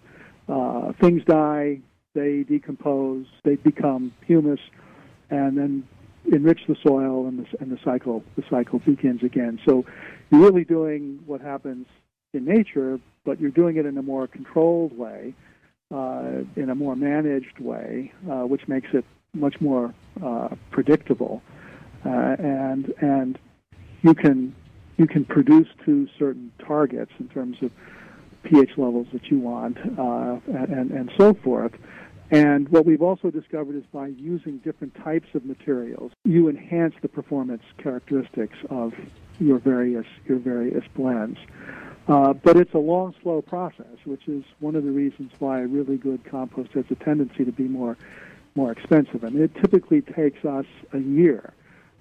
[0.48, 1.81] Uh, things die,
[2.14, 4.61] they decompose, they become humus,
[5.31, 5.87] and then
[6.33, 9.61] enrich the soil, and the, and the cycle the cycle begins again.
[9.66, 9.85] So
[10.31, 11.87] you're really doing what happens
[12.33, 15.35] in nature, but you're doing it in a more controlled way,
[15.94, 21.42] uh, in a more managed way, uh, which makes it much more uh, predictable,
[22.05, 23.38] uh, and and
[24.02, 24.54] you can
[24.96, 27.70] you can produce to certain targets in terms of
[28.42, 31.72] pH levels that you want uh, and, and so forth.
[32.30, 37.08] And what we've also discovered is by using different types of materials, you enhance the
[37.08, 38.92] performance characteristics of
[39.40, 41.38] your various your various blends.
[42.06, 45.96] Uh, but it's a long, slow process, which is one of the reasons why really
[45.96, 47.96] good compost has a tendency to be more
[48.54, 49.24] more expensive.
[49.24, 51.54] I mean, it typically takes us a year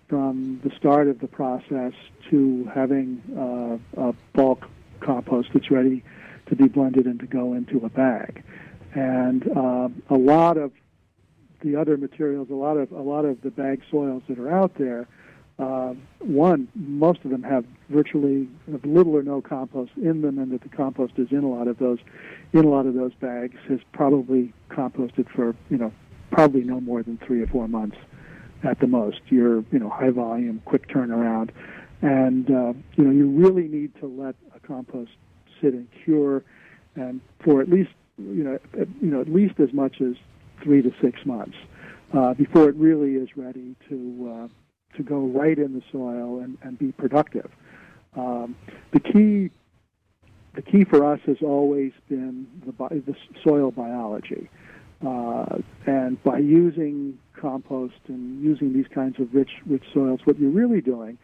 [0.08, 1.93] from the start of the process
[2.30, 3.22] to having
[3.98, 4.65] uh, a bulk
[5.00, 6.04] compost that's ready
[6.48, 8.43] to be blended and to go into a bag.
[8.93, 10.72] And uh, a lot of
[11.62, 14.76] the other materials, a lot of a lot of the bag soils that are out
[14.76, 15.08] there,
[15.60, 18.48] uh, one, most of them have virtually
[18.84, 21.80] little or no compost in them, and that the compost is in a lot of
[21.80, 22.00] those
[22.54, 25.91] in a lot of those bags has probably composted for you know
[26.32, 27.98] probably no more than three or four months
[28.63, 29.20] at the most.
[29.30, 31.50] You're, you know, high volume, quick turnaround,
[32.02, 35.12] and uh, you know you really need to let a compost
[35.62, 36.43] sit and cure,
[36.96, 40.15] and for at least you know at, you know at least as much as
[40.63, 41.56] three to six months
[42.13, 46.58] uh, before it really is ready to uh, to go right in the soil and,
[46.62, 47.50] and be productive.
[48.15, 48.56] Um,
[48.91, 49.52] the key
[50.56, 54.50] the key for us has always been the, the soil biology.
[55.06, 60.52] Uh, and by using compost and using these kinds of rich, rich soils, what you're
[60.52, 61.17] really doing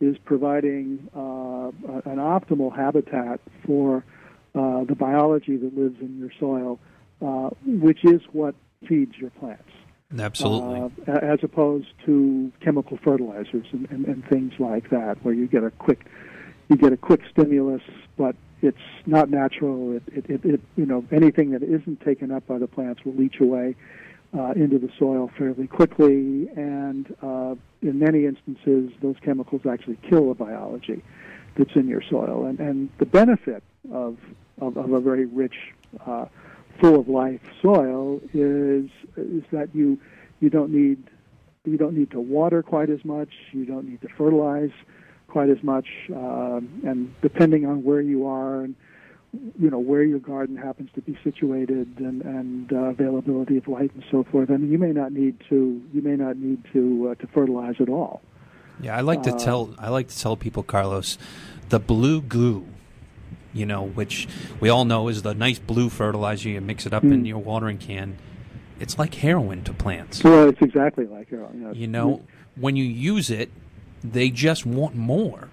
[0.00, 1.68] is providing uh,
[2.10, 4.04] an optimal habitat for
[4.54, 6.78] uh, the biology that lives in your soil,
[7.22, 8.54] uh, which is what
[8.86, 9.70] feeds your plants.
[10.16, 10.90] Absolutely.
[11.08, 15.64] Uh, as opposed to chemical fertilizers and, and, and things like that, where you get
[15.64, 16.06] a quick
[16.68, 17.82] you get a quick stimulus,
[18.16, 18.76] but it's
[19.06, 19.96] not natural.
[19.96, 23.14] It, it, it, it, you know, anything that isn't taken up by the plants will
[23.14, 23.76] leach away
[24.36, 30.28] uh, into the soil fairly quickly, and uh, in many instances, those chemicals actually kill
[30.28, 31.02] the biology
[31.56, 32.44] that's in your soil.
[32.44, 34.18] And, and the benefit of,
[34.60, 35.54] of, of a very rich,
[36.06, 36.26] uh,
[36.80, 39.98] full of life soil is is that you
[40.40, 41.02] you don't need
[41.64, 43.30] you don't need to water quite as much.
[43.52, 44.70] You don't need to fertilize
[45.26, 48.74] quite as much, uh, and depending on where you are and
[49.58, 53.92] you know where your garden happens to be situated and, and uh, availability of light
[53.94, 54.50] and so forth.
[54.50, 57.76] I mean, you may not need to you may not need to uh, to fertilize
[57.80, 58.20] at all.
[58.80, 61.16] Yeah, I like to Uh, tell I like to tell people, Carlos,
[61.70, 62.66] the blue goo,
[63.54, 64.28] you know, which
[64.60, 66.48] we all know is the nice blue fertilizer.
[66.48, 67.26] You mix it up in Mm.
[67.28, 68.16] your watering can.
[68.78, 70.22] it's like heroin to plants.
[70.22, 71.54] Well, it's exactly like heroin.
[71.54, 72.22] You know, You know,
[72.56, 73.50] when you use it,
[74.04, 75.48] they just want more.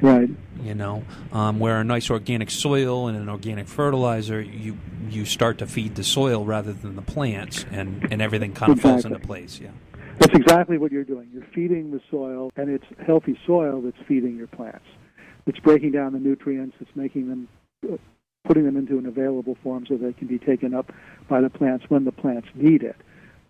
[0.00, 0.28] Right.
[0.62, 4.76] You know, um, where a nice organic soil and an organic fertilizer, you
[5.08, 8.80] you start to feed the soil rather than the plants, and, and everything kind of
[8.80, 9.60] falls into place.
[9.60, 9.70] Yeah.
[10.18, 11.30] That's exactly what you're doing.
[11.32, 14.86] You're feeding the soil, and it's healthy soil that's feeding your plants.
[15.46, 16.76] It's breaking down the nutrients.
[16.80, 17.48] It's making them,
[17.90, 17.96] uh,
[18.44, 20.92] putting them into an available form so they can be taken up
[21.28, 22.96] by the plants when the plants need it.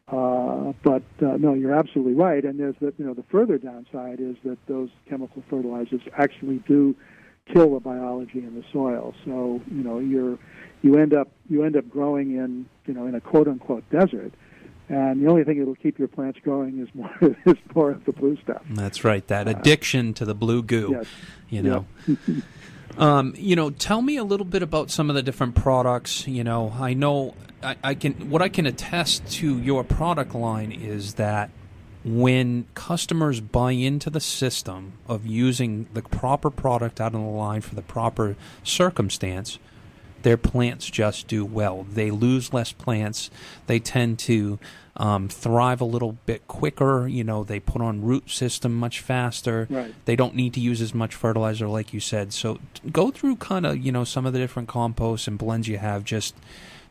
[0.09, 2.45] Uh, but uh, no, you're absolutely right.
[2.45, 6.95] And there's the you know the further downside is that those chemical fertilizers actually do
[7.53, 9.15] kill the biology in the soil.
[9.25, 10.39] So you know you're
[10.83, 14.33] you end up you end up growing in you know in a quote unquote desert,
[14.89, 17.17] and the only thing that'll keep your plants growing is more
[17.47, 18.63] is more of the blue stuff.
[18.71, 19.27] That's right.
[19.27, 20.91] That addiction to the blue goo.
[20.93, 21.07] yes.
[21.49, 21.87] You know.
[22.99, 26.27] Um, you know, tell me a little bit about some of the different products.
[26.27, 28.31] You know, I know I, I can.
[28.31, 31.51] What I can attest to your product line is that
[32.05, 37.61] when customers buy into the system of using the proper product out on the line
[37.61, 39.59] for the proper circumstance,
[40.23, 41.85] their plants just do well.
[41.93, 43.31] They lose less plants.
[43.67, 44.59] They tend to
[44.99, 47.07] um, thrive a little bit quicker.
[47.07, 49.67] You know, they put on root system much faster.
[49.71, 49.95] Right.
[50.05, 52.33] They don't need to use as much fertilizer, like you said.
[52.33, 52.59] So
[52.93, 56.05] go through kind of you know some of the different composts and blends you have,
[56.05, 56.35] just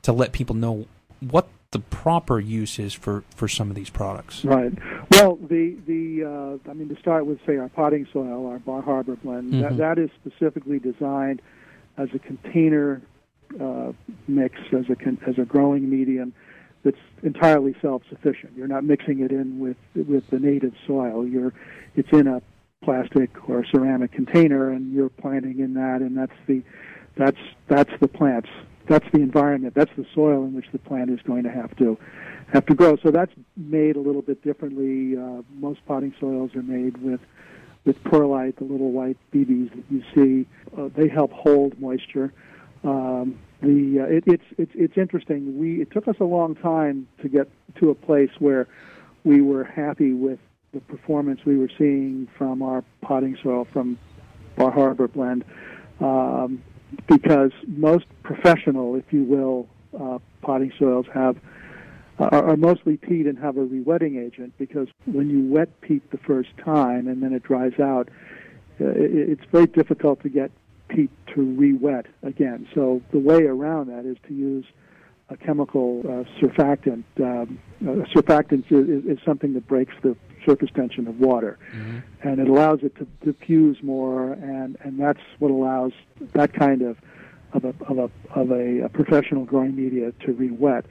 [0.03, 0.85] to let people know
[1.19, 4.45] what the proper use is for for some of these products.
[4.45, 4.71] Right.
[5.11, 8.81] Well, the the uh, I mean to start with, say our potting soil, our Bar
[8.81, 9.61] Harbor blend, Mhm.
[9.61, 11.41] that, that is specifically designed
[11.97, 13.01] as a container
[13.59, 13.91] uh,
[14.27, 16.33] mix, as a con- as a growing medium
[16.85, 18.53] that's entirely self-sufficient.
[18.55, 21.27] You're not mixing it in with with the native soil.
[21.27, 21.51] You're
[21.95, 22.41] it's in a
[22.83, 26.61] plastic or ceramic container, and you're planting in that, and that's the
[27.17, 28.49] that's that's the plants.
[28.87, 29.73] That's the environment.
[29.73, 31.97] That's the soil in which the plant is going to have to
[32.53, 32.97] have to grow.
[32.97, 35.17] So that's made a little bit differently.
[35.17, 37.19] Uh, most potting soils are made with
[37.83, 40.47] with perlite, the little white BBs that you see.
[40.77, 42.31] Uh, they help hold moisture.
[42.83, 45.57] Um, the uh, it, it's it's it's interesting.
[45.57, 48.67] We it took us a long time to get to a place where
[49.23, 50.39] we were happy with
[50.73, 53.97] the performance we were seeing from our potting soil from
[54.57, 55.45] Bar Harbor blend,
[55.99, 56.61] um,
[57.07, 59.67] because most professional, if you will,
[59.99, 61.37] uh, potting soils have
[62.19, 66.17] are, are mostly peat and have a rewetting agent because when you wet peat the
[66.17, 68.09] first time and then it dries out,
[68.79, 70.51] uh, it, it's very difficult to get
[70.87, 72.67] peat to re-wet again.
[72.73, 74.65] So the way around that is to use
[75.29, 77.03] a chemical uh, surfactant.
[77.19, 81.57] Um, uh, surfactant is, is something that breaks the surface tension of water,
[82.21, 85.91] and it allows it to diffuse more, and, and that's what allows
[86.33, 86.97] that kind of
[87.53, 90.85] of a of a of a, a professional growing media to re-wet.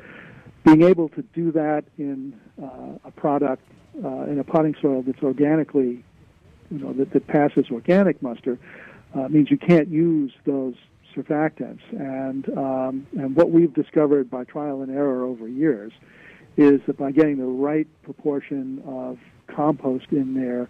[0.64, 3.62] Being able to do that in uh, a product
[4.02, 6.02] uh, in a potting soil that's organically,
[6.70, 8.58] you know, that, that passes organic muster,
[9.14, 10.74] uh, means you can't use those
[11.14, 11.80] surfactants.
[11.92, 15.92] And um, and what we've discovered by trial and error over years
[16.56, 19.18] is that by getting the right proportion of
[19.54, 20.68] compost in there,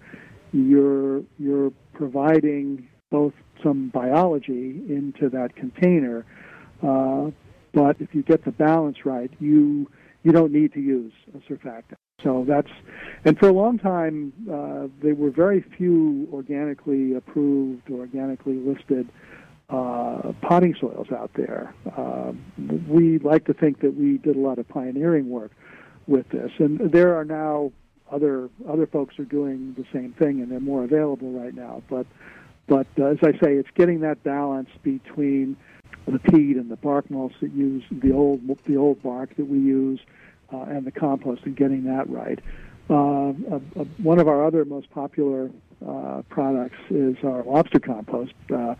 [0.53, 6.27] you're you're providing both some biology into that container,
[6.83, 7.31] uh,
[7.73, 9.91] but if you get the balance right, you
[10.23, 11.97] you don't need to use a surfactant.
[12.23, 12.71] So that's
[13.25, 19.09] and for a long time uh, there were very few organically approved, or organically listed
[19.69, 21.75] uh, potting soils out there.
[21.97, 22.45] Um,
[22.89, 25.53] we like to think that we did a lot of pioneering work
[26.07, 27.73] with this, and there are now
[28.11, 31.83] other other folks are doing the same thing, and they're more available right now.
[31.89, 32.07] But
[32.67, 35.57] but uh, as I say, it's getting that balance between
[36.07, 39.59] the peat and the bark mulch that use the old the old bark that we
[39.59, 40.01] use,
[40.55, 42.41] uh, and the compost, and getting that right.
[42.89, 45.51] Uh, uh, uh, one of our other most popular
[45.87, 48.75] uh, products is our lobster compost, uh,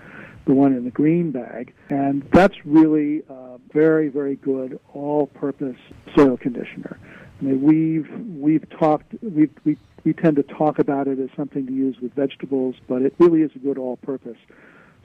[0.47, 5.81] the one in the green bag, and that's really a very very good all-purpose
[6.15, 6.99] soil conditioner.
[7.41, 11.67] I mean, we've we've talked we've we we tend to talk about it as something
[11.67, 14.37] to use with vegetables, but it really is a good all-purpose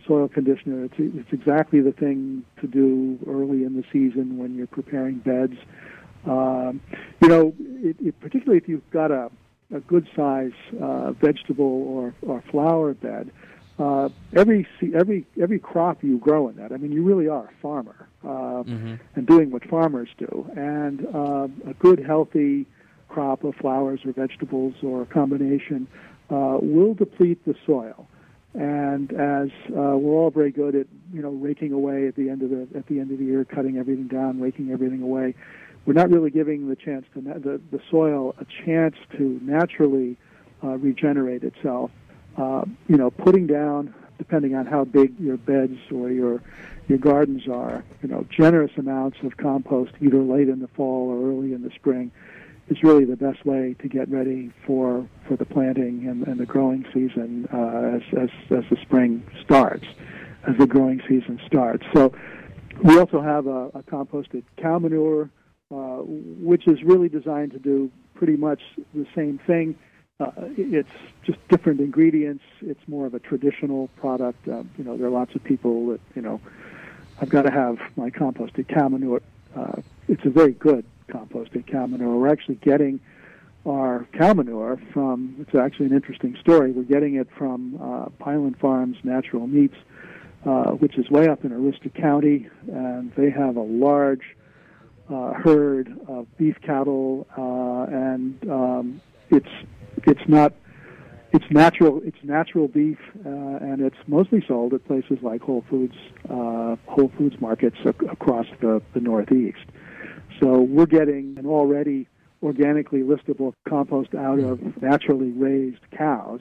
[0.06, 0.86] soil conditioner.
[0.86, 5.58] It's it's exactly the thing to do early in the season when you're preparing beds.
[6.26, 6.82] Um,
[7.22, 9.32] you know, it, it, particularly if you've got a
[9.74, 10.52] a good size
[10.82, 13.32] uh, vegetable or or flower bed.
[13.78, 16.72] Uh, every every every crop you grow in that.
[16.72, 18.64] I mean, you really are a farmer uh,
[19.16, 20.50] and doing what farmers do.
[20.56, 22.66] And uh, a good, healthy
[23.08, 25.88] crop of flowers or vegetables or a combination
[26.30, 28.08] uh, will deplete the soil.
[28.54, 32.42] And as uh, we're all very good at, you know, raking away at the end
[32.42, 35.36] of the at the end of the year, cutting everything down, raking everything away,
[35.90, 40.16] we're not really giving the chance to na- the the soil a chance to naturally
[40.64, 41.90] uh, regenerate itself.
[42.38, 46.44] Uh, you know, putting down, depending on how big your beds or your
[46.90, 51.32] your gardens are, you know, generous amounts of compost either late in the fall or
[51.32, 52.12] early in the spring
[52.68, 56.46] is really the best way to get ready for for the planting and, and the
[56.46, 59.88] growing season uh, as, as as the spring starts,
[60.48, 61.84] as the growing season starts.
[61.96, 62.14] So
[62.84, 65.32] we also have a, a composted cow manure,
[65.72, 68.62] uh, which is really designed to do pretty much
[68.94, 69.78] the same thing.
[70.20, 70.90] Uh, it's
[71.24, 72.44] just different ingredients.
[72.62, 74.48] It's more of a traditional product.
[74.48, 76.42] Uh, you know, there are lots of people that you know.
[77.22, 79.22] I've got to have my composted cow manure.
[79.56, 82.18] Uh, it's a very good composted cow manure.
[82.18, 83.00] We're actually getting
[83.66, 85.36] our cow manure from.
[85.40, 86.72] It's actually an interesting story.
[86.72, 89.76] We're getting it from uh, Pineland Farms Natural Meats,
[90.46, 94.36] uh, which is way up in Aroostook County, and they have a large
[95.10, 99.50] herd of beef cattle, uh, and um, it's
[100.06, 100.54] it's not
[101.32, 105.96] it's natural it's natural beef uh, and it's mostly sold at places like Whole Foods
[106.30, 109.66] uh, Whole Foods markets ac- across the, the Northeast.
[110.40, 112.08] So we're getting an already
[112.42, 116.40] organically listable compost out of naturally raised cows.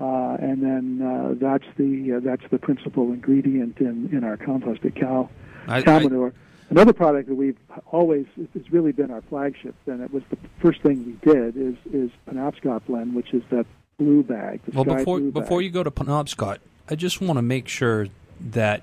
[0.00, 4.98] Uh, and then uh, that's the uh, that's the principal ingredient in, in our composted
[4.98, 5.28] cow
[5.68, 6.32] I- cow I- manure.
[6.70, 7.58] Another product that we've
[7.90, 11.74] always it's really been our flagship, and it was the first thing we did is
[11.92, 13.66] is Penobscot blend, which is that
[13.98, 14.60] blue bag.
[14.72, 15.34] Well, before bag.
[15.34, 16.58] before you go to Penobscot,
[16.88, 18.06] I just want to make sure
[18.40, 18.82] that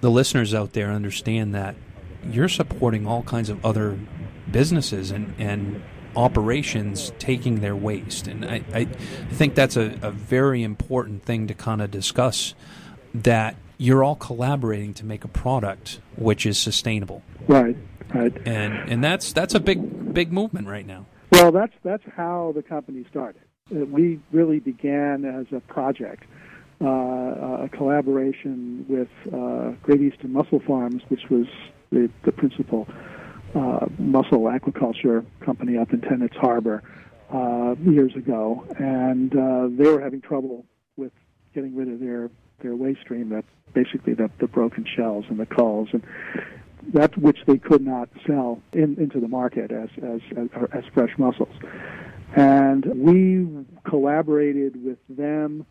[0.00, 1.76] the listeners out there understand that
[2.24, 3.98] you're supporting all kinds of other
[4.50, 5.82] businesses and, and
[6.16, 11.54] operations taking their waste, and I, I think that's a, a very important thing to
[11.54, 12.54] kind of discuss.
[13.12, 17.76] That you're all collaborating to make a product which is sustainable, right,
[18.14, 18.36] right.
[18.46, 21.06] and and that's that's a big big movement right now.
[21.32, 23.40] Well, that's that's how the company started.
[23.74, 26.24] Uh, we really began as a project,
[26.82, 31.46] uh, a collaboration with uh, Great Eastern Mussel Farms, which was
[31.90, 32.86] the, the principal
[33.54, 36.82] uh, mussel aquaculture company up in Tenants Harbor
[37.32, 40.66] uh, years ago, and uh, they were having trouble
[40.96, 41.12] with
[41.54, 43.30] getting rid of their their waste stream.
[43.30, 46.02] That basically the, the broken shells and the culls and
[46.92, 51.10] that which they could not sell in, into the market as, as, as, as fresh
[51.18, 51.54] mussels.
[52.34, 53.46] And we
[53.84, 55.66] collaborated with them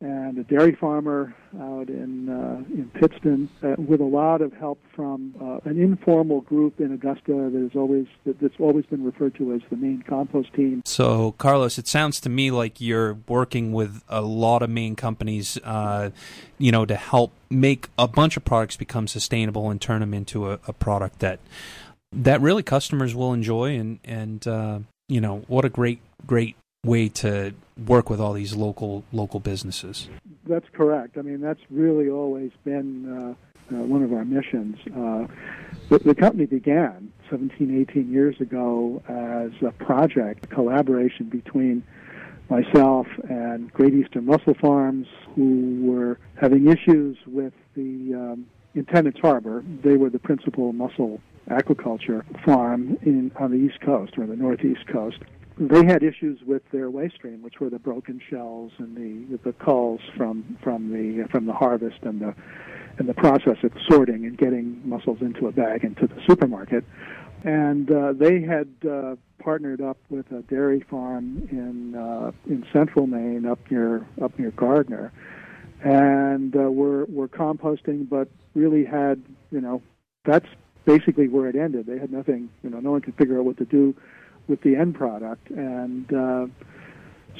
[0.00, 4.80] and a dairy farmer out in uh, in Pittston uh, with a lot of help
[4.94, 9.34] from uh, an informal group in Augusta that is always that, that's always been referred
[9.34, 10.82] to as the Maine compost team.
[10.86, 15.58] So, Carlos, it sounds to me like you're working with a lot of Maine companies,
[15.64, 16.10] uh,
[16.58, 20.50] you know, to help make a bunch of products become sustainable and turn them into
[20.50, 21.40] a, a product that
[22.12, 23.76] that really customers will enjoy.
[23.76, 24.78] And and uh,
[25.08, 27.54] you know, what a great great way to
[27.86, 30.08] work with all these local local businesses.
[30.46, 31.18] That's correct.
[31.18, 33.36] I mean, that's really always been
[33.70, 34.76] uh, uh, one of our missions.
[34.86, 35.26] Uh,
[35.90, 41.84] the, the company began 17, 18 years ago as a project, a collaboration between
[42.48, 45.06] myself and Great Eastern Mussel Farms,
[45.36, 48.86] who were having issues with the um, in
[49.20, 49.62] Harbor.
[49.82, 51.20] They were the principal mussel
[51.50, 55.18] aquaculture farm in on the East Coast or the Northeast Coast
[55.60, 59.52] they had issues with their waste stream, which were the broken shells and the the
[59.52, 62.34] culls from from the from the harvest and the
[62.98, 66.84] and the process of sorting and getting mussels into a bag into the supermarket.
[67.44, 73.06] And uh, they had uh, partnered up with a dairy farm in uh, in central
[73.06, 75.12] Maine, up near up near Gardiner,
[75.84, 79.82] and uh, were were composting, but really had you know
[80.24, 80.48] that's
[80.84, 81.86] basically where it ended.
[81.86, 83.94] They had nothing, you know, no one could figure out what to do
[84.48, 85.50] with the end product.
[85.50, 86.46] And uh,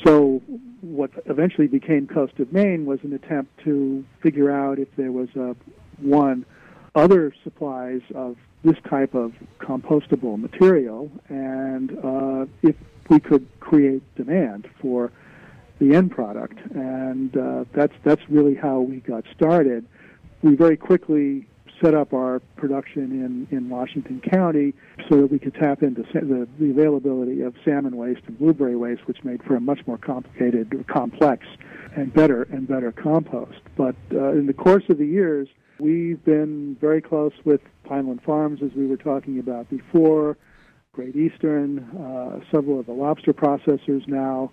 [0.05, 0.43] so,
[0.81, 5.29] what eventually became Coast of Maine was an attempt to figure out if there was
[5.37, 5.55] a
[5.99, 6.47] one
[6.95, 12.77] other supplies of this type of compostable material, and uh, if
[13.09, 15.11] we could create demand for
[15.81, 16.59] the end product.
[16.75, 19.87] And uh, that's that's really how we got started.
[20.43, 21.47] We very quickly
[21.83, 24.75] set up our production in, in Washington County
[25.09, 28.77] so that we could tap into sa- the, the availability of salmon waste and blueberry
[28.77, 31.47] waste, which made for a much more complicated, complex,
[31.97, 33.61] and better and better compost.
[33.77, 38.61] But uh, in the course of the years, we've been very close with Pineland Farms,
[38.63, 40.37] as we were talking about before,
[40.93, 44.53] Great Eastern, uh, several of the lobster processors now,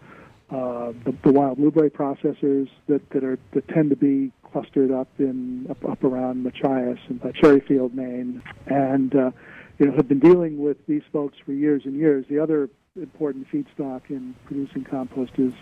[0.49, 5.09] uh, the, the wild blueberry processors that, that are that tend to be clustered up
[5.19, 9.31] in up, up around Machias and uh, Cherryfield, Maine, and uh,
[9.77, 12.25] you know, have been dealing with these folks for years and years.
[12.29, 15.53] The other important feedstock in producing compost is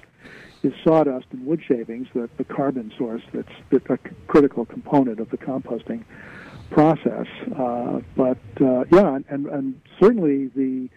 [0.64, 5.30] is sawdust and wood shavings, the, the carbon source that's, that's a critical component of
[5.30, 6.04] the composting
[6.72, 7.28] process.
[7.56, 10.90] Uh, but uh, yeah, and, and certainly the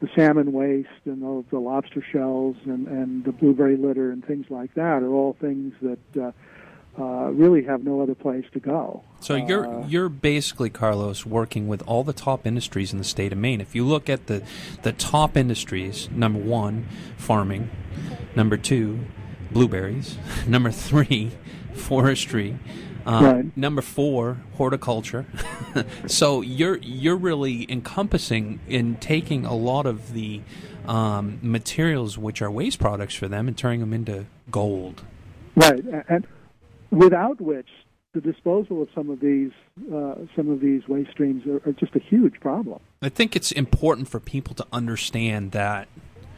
[0.00, 4.44] the salmon waste and the, the lobster shells and, and the blueberry litter and things
[4.50, 6.32] like that are all things that uh,
[6.98, 9.02] uh, really have no other place to go.
[9.20, 13.32] So you're Uh, you're basically Carlos working with all the top industries in the state
[13.32, 13.60] of Maine.
[13.60, 14.42] If you look at the
[14.82, 16.86] the top industries, number one,
[17.16, 17.70] farming,
[18.36, 19.00] number two,
[19.50, 21.32] blueberries, number three,
[21.74, 22.58] forestry.
[23.06, 23.56] Uh, Right.
[23.56, 25.26] Number four, horticulture.
[26.06, 30.40] so you're you're really encompassing in taking a lot of the
[30.86, 35.02] um, materials which are waste products for them and turning them into gold.
[35.56, 36.26] Right, and
[36.94, 37.68] without which
[38.12, 39.50] the disposal of some of these
[39.92, 42.80] uh, some of these waste streams are, are just a huge problem.
[43.02, 45.88] I think it's important for people to understand that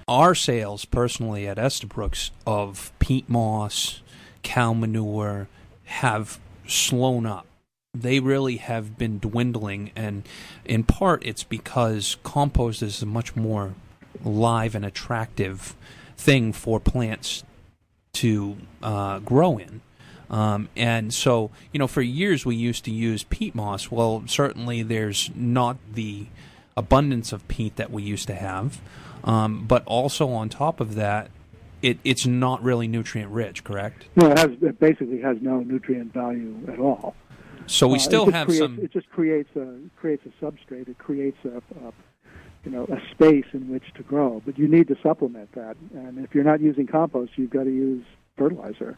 [0.09, 4.01] our sales personally at Estabrooks of peat moss,
[4.43, 5.49] cow manure
[5.85, 7.47] have slown up.
[7.93, 10.27] They really have been dwindling, and
[10.65, 13.75] in part it's because compost is a much more
[14.25, 15.75] live and attractive
[16.17, 17.45] thing for plants
[18.15, 19.83] to uh, grow in.
[20.29, 23.91] Um, and so, you know, for years we used to use peat moss.
[23.91, 26.27] Well, certainly there's not the
[26.77, 28.81] abundance of peat that we used to have.
[29.25, 31.31] Um, but also on top of that,
[31.83, 34.07] it, it's not really nutrient rich, correct?
[34.17, 37.15] No, it has it basically has no nutrient value at all.
[37.67, 38.79] So we Uh, still have creates, some.
[38.81, 40.89] It just creates a creates a substrate.
[40.89, 41.93] It creates a, a
[42.65, 44.43] you know a space in which to grow.
[44.45, 45.77] But you need to supplement that.
[45.95, 48.05] And if you're not using compost, you've got to use
[48.37, 48.97] fertilizer.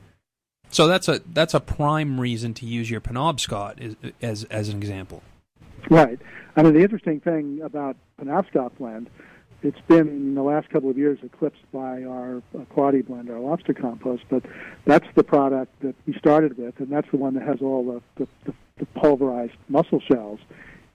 [0.71, 4.77] So that's a that's a prime reason to use your Penobscot as as, as an
[4.77, 5.23] example.
[5.91, 6.19] Right.
[6.57, 9.09] I mean, the interesting thing about Penobscot blend,
[9.63, 13.39] it's been in the last couple of years eclipsed by our uh, Quoddy blend, our
[13.39, 14.45] lobster compost, but
[14.85, 18.27] that's the product that we started with, and that's the one that has all the,
[18.45, 20.39] the, the, pulverized mussel shells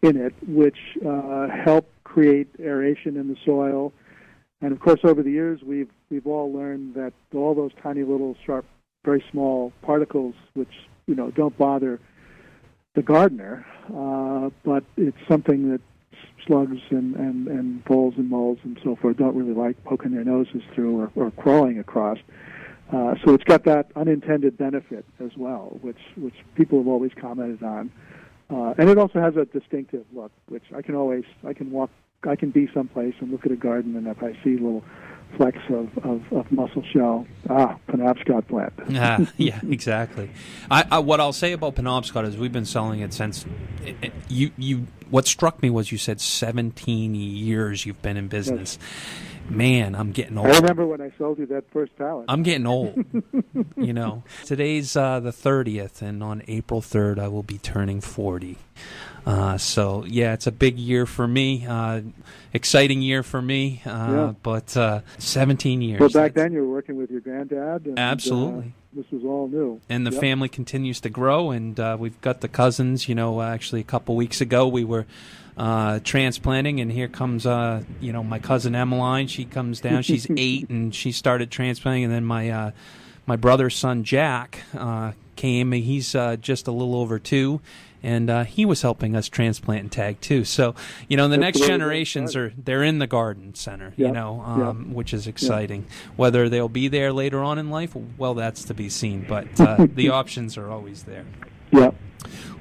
[0.02, 3.92] in it, which uh, help create aeration in the soil.
[4.62, 8.38] And of course, over the years, we've we've all learned that all those tiny little
[8.46, 8.66] sharp,
[9.04, 10.74] very small particles, which
[11.08, 12.00] you know don't bother
[12.96, 15.82] the gardener, uh, but it's something that
[16.46, 20.24] slugs and, and, and voles and moles and so forth don't really like poking their
[20.24, 22.18] noses through or, or crawling across.
[22.92, 27.64] Uh, so it's got that unintended benefit as well, which which people have always commented
[27.64, 27.92] on,
[28.50, 31.90] uh, and it also has a distinctive look, which I can always I can walk
[32.28, 34.84] I can be someplace and look at a garden, and if I see little
[35.38, 38.74] flecks of, of, of mussel shell, ah, Penobscot plant.
[38.96, 40.30] Ah, yeah, exactly.
[40.70, 43.46] I, I, what I'll say about Penobscot is we've been selling it since
[43.86, 44.52] it, it- you.
[44.58, 44.88] You.
[45.10, 48.80] What struck me was you said 17 years you've been in business.
[49.48, 50.48] Man, I'm getting old.
[50.48, 52.26] I remember when I sold you that first pallet.
[52.30, 53.04] I'm getting old.
[53.78, 58.58] you know, today's uh, the 30th, and on April 3rd, I will be turning 40.
[59.26, 61.66] Uh, so yeah, it's a big year for me.
[61.66, 62.02] Uh,
[62.54, 63.82] exciting year for me.
[63.86, 64.34] Uh, Yeah.
[64.44, 66.00] But uh, 17 years.
[66.00, 67.86] Well, back then you were working with your granddad.
[67.86, 68.74] And, Absolutely.
[68.96, 69.80] Uh, this was all new.
[69.90, 70.22] and the Yep.
[70.22, 74.16] family continues to grow and uh, we've got the cousins you know actually a couple
[74.16, 75.08] weeks ago we were
[75.58, 80.28] uh, transplanting and here comes uh, you know my cousin emmeline she comes down she's
[80.38, 82.72] eight and she started transplanting and then my uh,
[83.26, 87.62] my brother's son jack uh, came he's uh, just a little over two
[88.04, 90.44] and uh, he was helping us transplant and tag too.
[90.44, 90.76] So,
[91.08, 94.94] you know, the That's next generations are they're in the garden center, you know, um,
[94.94, 95.88] which is exciting.
[96.18, 99.26] Whether they'll be there later on in life, well, that's to be seen.
[99.28, 101.26] But uh, the options are always there.
[101.72, 101.92] Yeah.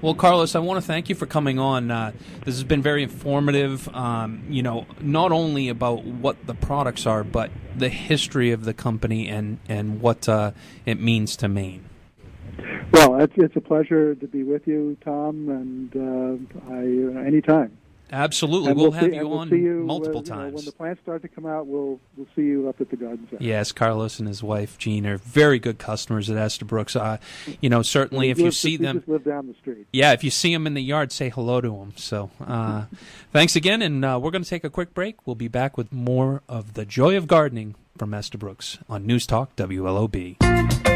[0.01, 1.91] Well, Carlos, I want to thank you for coming on.
[1.91, 2.13] Uh,
[2.45, 3.89] this has been very informative.
[3.95, 8.75] Um, you know, not only about what the products are, but the history of the
[8.75, 10.53] company and and what uh,
[10.87, 11.85] it means to Maine.
[13.13, 17.77] Well, it's, it's a pleasure to be with you, Tom, and uh, I uh, anytime.
[18.11, 20.55] Absolutely, And we'll, see- have you we'll on you, multiple uh, you know, times.
[20.55, 23.27] when the plants start to come out, we'll we'll see you up at the garden
[23.29, 23.45] center.
[23.45, 26.97] Yes, Carlos and his wife Jean are very good customers at Estabrooks.
[26.97, 27.19] Uh,
[27.61, 29.87] you know, certainly if you see them, just live down the street.
[29.93, 31.93] yeah, if you see them in the yard, say hello to them.
[31.97, 32.87] So, uh,
[33.33, 35.27] thanks again, and uh, we're going to take a quick break.
[35.27, 39.55] We'll be back with more of the joy of gardening from Estabrooks on News Talk
[39.57, 40.92] WLOB.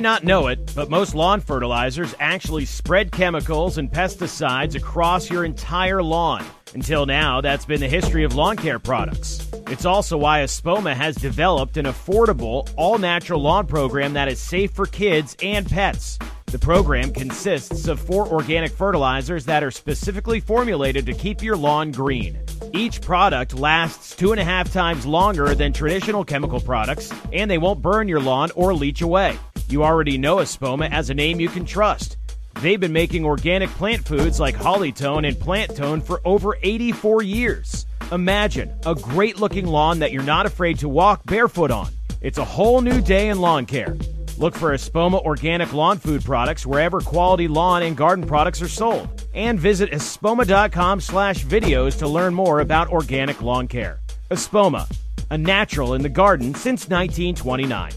[0.00, 6.02] Not know it, but most lawn fertilizers actually spread chemicals and pesticides across your entire
[6.02, 6.44] lawn.
[6.74, 9.48] Until now, that's been the history of lawn care products.
[9.66, 14.72] It's also why Espoma has developed an affordable, all natural lawn program that is safe
[14.72, 16.18] for kids and pets.
[16.46, 21.92] The program consists of four organic fertilizers that are specifically formulated to keep your lawn
[21.92, 22.38] green.
[22.72, 27.58] Each product lasts two and a half times longer than traditional chemical products, and they
[27.58, 29.38] won't burn your lawn or leach away.
[29.70, 32.16] You already know Espoma as a name you can trust.
[32.60, 37.86] They've been making organic plant foods like Holly-tone and Plant-tone for over 84 years.
[38.10, 41.88] Imagine a great looking lawn that you're not afraid to walk barefoot on.
[42.20, 43.96] It's a whole new day in lawn care.
[44.38, 49.24] Look for Espoma organic lawn food products wherever quality lawn and garden products are sold.
[49.34, 54.00] And visit espoma.com slash videos to learn more about organic lawn care.
[54.32, 54.90] Espoma,
[55.30, 57.92] a natural in the garden since 1929.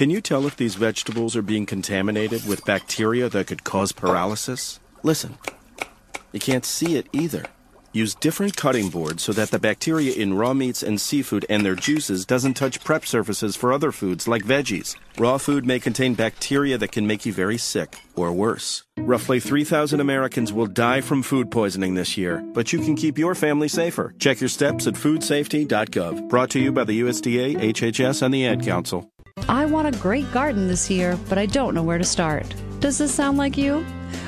[0.00, 4.80] Can you tell if these vegetables are being contaminated with bacteria that could cause paralysis?
[5.02, 5.36] Listen.
[6.32, 7.44] You can't see it either.
[7.92, 11.74] Use different cutting boards so that the bacteria in raw meats and seafood and their
[11.74, 14.96] juices doesn't touch prep surfaces for other foods like veggies.
[15.18, 18.84] Raw food may contain bacteria that can make you very sick, or worse.
[18.96, 23.34] Roughly 3,000 Americans will die from food poisoning this year, but you can keep your
[23.34, 24.14] family safer.
[24.18, 26.30] Check your steps at foodsafety.gov.
[26.30, 29.12] Brought to you by the USDA, HHS, and the Ad Council.
[29.48, 32.54] I want a great garden this year, but I don't know where to start.
[32.80, 33.84] Does this sound like you?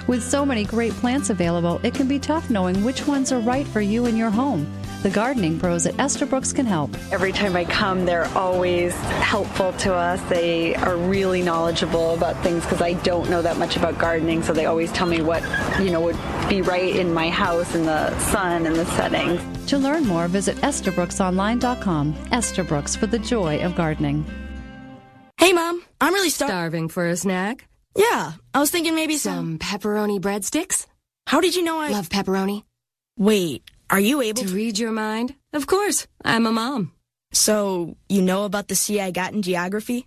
[0.06, 3.66] With so many great plants available, it can be tough knowing which ones are right
[3.66, 4.70] for you and your home.
[5.02, 6.94] The gardening pros at Estabrooks can help.
[7.10, 10.20] Every time I come, they're always helpful to us.
[10.28, 14.52] They are really knowledgeable about things because I don't know that much about gardening, so
[14.52, 15.42] they always tell me what,
[15.80, 19.40] you know, would be right in my house in the sun and the settings.
[19.70, 22.14] To learn more, visit EstabrooksOnline.com.
[22.32, 24.24] Estabrooks for the joy of gardening.
[25.42, 27.66] Hey, Mom, I'm really star- starving for a snack.
[27.96, 30.86] Yeah, I was thinking maybe some, some pepperoni breadsticks.
[31.26, 32.62] How did you know I love pepperoni?
[33.18, 35.34] Wait, are you able to, to read your mind?
[35.52, 36.92] Of course, I'm a mom.
[37.32, 40.06] So, you know about the C I I got in geography?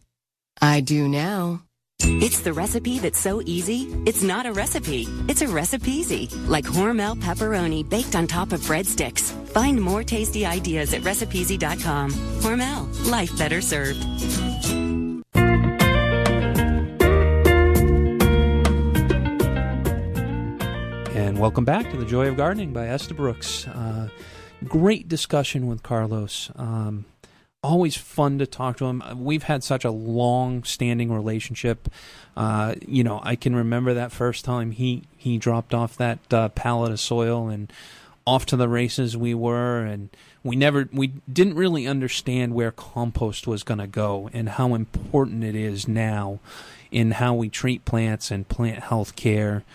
[0.62, 1.64] I do now.
[2.00, 5.06] It's the recipe that's so easy, it's not a recipe.
[5.28, 9.34] It's a recipe like Hormel pepperoni baked on top of breadsticks.
[9.50, 12.12] Find more tasty ideas at recipeasy.com.
[12.40, 14.00] Hormel, life better served.
[21.36, 23.68] And welcome back to the Joy of Gardening by Estabrooks.
[23.68, 24.08] Uh,
[24.70, 26.50] great discussion with Carlos.
[26.56, 27.04] Um,
[27.62, 29.04] always fun to talk to him.
[29.18, 31.90] We've had such a long-standing relationship.
[32.38, 36.48] Uh, you know, I can remember that first time he he dropped off that uh,
[36.50, 37.70] pallet of soil and
[38.26, 40.08] off to the races we were and
[40.42, 45.44] we never we didn't really understand where compost was going to go and how important
[45.44, 46.40] it is now
[46.92, 49.66] in how we treat plants and plant health care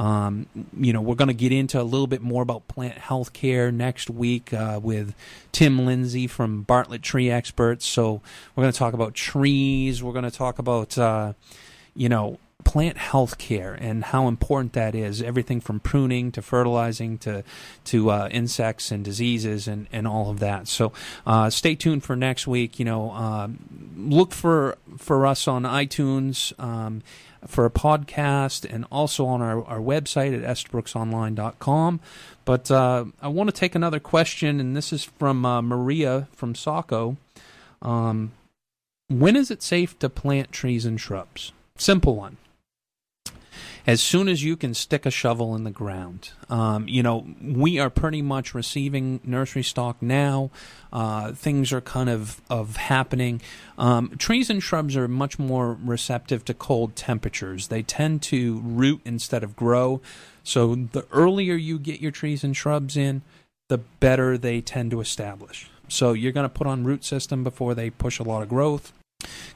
[0.00, 3.34] um, you know, we're going to get into a little bit more about plant health
[3.34, 5.14] care next week uh, with
[5.52, 7.84] Tim Lindsay from Bartlett Tree Experts.
[7.84, 8.22] So
[8.56, 10.02] we're going to talk about trees.
[10.02, 11.34] We're going to talk about, uh,
[11.94, 15.20] you know, plant health care and how important that is.
[15.20, 17.44] Everything from pruning to fertilizing to
[17.84, 20.66] to uh, insects and diseases and, and all of that.
[20.66, 20.94] So
[21.26, 22.78] uh, stay tuned for next week.
[22.78, 23.48] You know, uh,
[23.94, 26.58] look for for us on iTunes.
[26.58, 27.02] Um,
[27.46, 32.00] for a podcast and also on our, our website at estabrooksonline.com.
[32.44, 36.54] But uh, I want to take another question, and this is from uh, Maria from
[36.54, 37.16] Saco.
[37.82, 38.32] Um,
[39.08, 41.52] when is it safe to plant trees and shrubs?
[41.76, 42.36] Simple one
[43.86, 46.30] as soon as you can stick a shovel in the ground.
[46.48, 50.50] Um, you know, we are pretty much receiving nursery stock now.
[50.92, 53.40] Uh, things are kind of of happening.
[53.78, 57.68] Um, trees and shrubs are much more receptive to cold temperatures.
[57.68, 60.00] They tend to root instead of grow.
[60.42, 63.22] So the earlier you get your trees and shrubs in,
[63.68, 65.70] the better they tend to establish.
[65.88, 68.92] So you're going to put on root system before they push a lot of growth.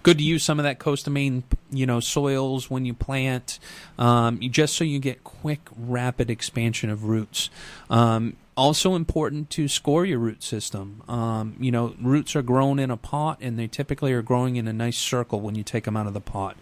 [0.04, 3.58] Good to use some of that coast of Maine, you know, soils when you plant,
[3.98, 7.48] um, just so you get quick, rapid expansion of roots.
[7.88, 11.02] Um, also important to score your root system.
[11.08, 14.68] Um, you know, roots are grown in a pot, and they typically are growing in
[14.68, 16.56] a nice circle when you take them out of the pot.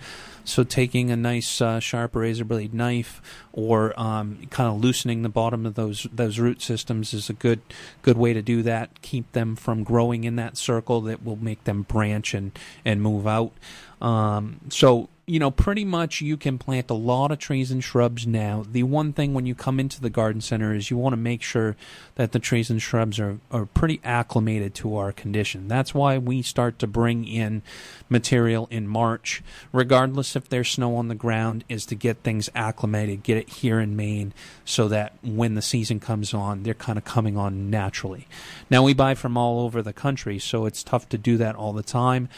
[0.44, 3.22] So, taking a nice uh, sharp razor blade knife,
[3.52, 7.60] or um, kind of loosening the bottom of those those root systems, is a good
[8.02, 9.02] good way to do that.
[9.02, 13.26] Keep them from growing in that circle that will make them branch and and move
[13.26, 13.52] out.
[14.00, 18.26] Um, so you know, pretty much you can plant a lot of trees and shrubs
[18.26, 18.64] now.
[18.68, 21.42] The one thing when you come into the garden center is you want to make
[21.42, 21.76] sure
[22.16, 25.68] that the trees and shrubs are, are pretty acclimated to our condition.
[25.68, 27.62] That's why we start to bring in
[28.08, 33.22] material in March, regardless if there's snow on the ground, is to get things acclimated,
[33.22, 34.32] get it here in Maine,
[34.64, 38.26] so that when the season comes on, they're kind of coming on naturally.
[38.68, 41.72] Now, we buy from all over the country, so it's tough to do that all
[41.72, 42.28] the time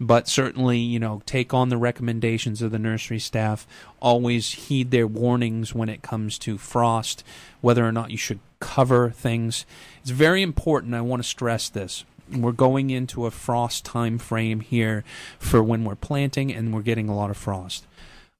[0.00, 3.66] but certainly, you know, take on the recommendations of the nursery staff.
[4.00, 7.24] Always heed their warnings when it comes to frost,
[7.60, 9.66] whether or not you should cover things.
[10.02, 10.94] It's very important.
[10.94, 12.04] I want to stress this.
[12.32, 15.02] We're going into a frost time frame here
[15.38, 17.86] for when we're planting, and we're getting a lot of frost.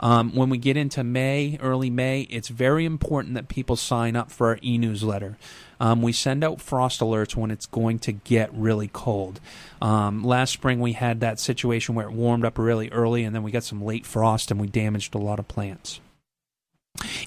[0.00, 4.30] Um, when we get into May, early May, it's very important that people sign up
[4.30, 5.36] for our e newsletter.
[5.80, 9.40] Um, we send out frost alerts when it's going to get really cold.
[9.80, 13.42] Um, last spring, we had that situation where it warmed up really early, and then
[13.42, 16.00] we got some late frost and we damaged a lot of plants.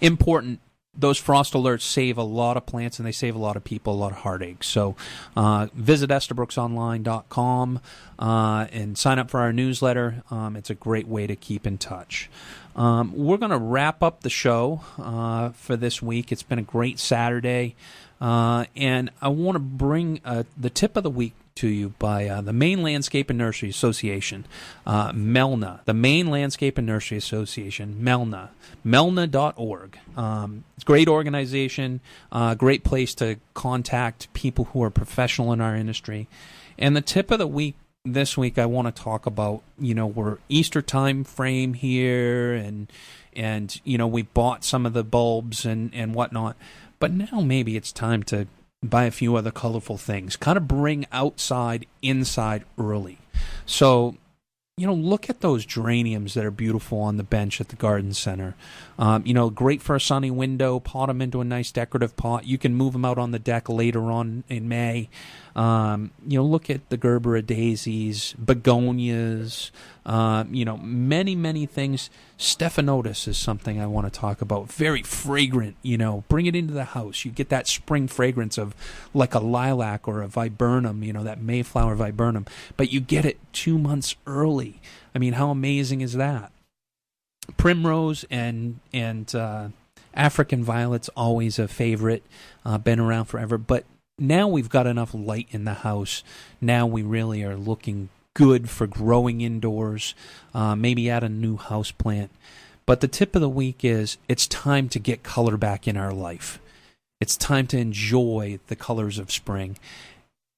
[0.01, 0.59] Important
[0.93, 3.93] those frost alerts save a lot of plants and they save a lot of people
[3.93, 4.63] a lot of heartache.
[4.63, 4.95] So
[5.37, 7.79] uh, visit estabrooksonline.com
[8.19, 10.21] uh, and sign up for our newsletter.
[10.29, 12.29] Um, it's a great way to keep in touch.
[12.75, 16.31] Um, we're going to wrap up the show uh, for this week.
[16.31, 17.75] It's been a great Saturday.
[18.21, 22.27] Uh, and I want to bring uh, the tip of the week to you by
[22.27, 24.45] uh, the Maine Landscape and Nursery Association,
[24.85, 28.51] uh, MELNA, the Maine Landscape and Nursery Association, MELNA,
[28.85, 29.97] melna.org.
[30.15, 31.99] Um, it's a great organization,
[32.31, 36.27] uh, great place to contact people who are professional in our industry.
[36.77, 40.07] And the tip of the week this week, I want to talk about, you know,
[40.07, 42.91] we're Easter time frame here, and
[43.33, 46.55] and you know we bought some of the bulbs and and whatnot.
[47.01, 48.47] But now maybe it's time to
[48.83, 50.35] buy a few other colorful things.
[50.37, 53.17] Kind of bring outside inside early.
[53.65, 54.15] So,
[54.77, 58.13] you know, look at those geraniums that are beautiful on the bench at the garden
[58.13, 58.55] center.
[58.99, 60.79] Um, you know, great for a sunny window.
[60.79, 62.45] Pot them into a nice decorative pot.
[62.45, 65.09] You can move them out on the deck later on in May.
[65.55, 69.71] Um, you know, look at the Gerbera daisies, begonias,
[70.05, 72.09] uh, you know, many, many things.
[72.37, 74.71] Stephanotis is something I want to talk about.
[74.71, 77.25] Very fragrant, you know, bring it into the house.
[77.25, 78.73] You get that spring fragrance of
[79.13, 82.45] like a lilac or a viburnum, you know, that Mayflower viburnum,
[82.77, 84.81] but you get it two months early.
[85.13, 86.51] I mean, how amazing is that?
[87.57, 89.69] Primrose and, and, uh,
[90.13, 92.23] African violet's always a favorite,
[92.65, 93.85] uh, been around forever, but
[94.17, 96.23] now we've got enough light in the house.
[96.59, 100.15] Now we really are looking good for growing indoors.
[100.53, 102.31] Uh, maybe add a new house plant.
[102.85, 106.13] But the tip of the week is it's time to get color back in our
[106.13, 106.59] life.
[107.19, 109.77] It's time to enjoy the colors of spring.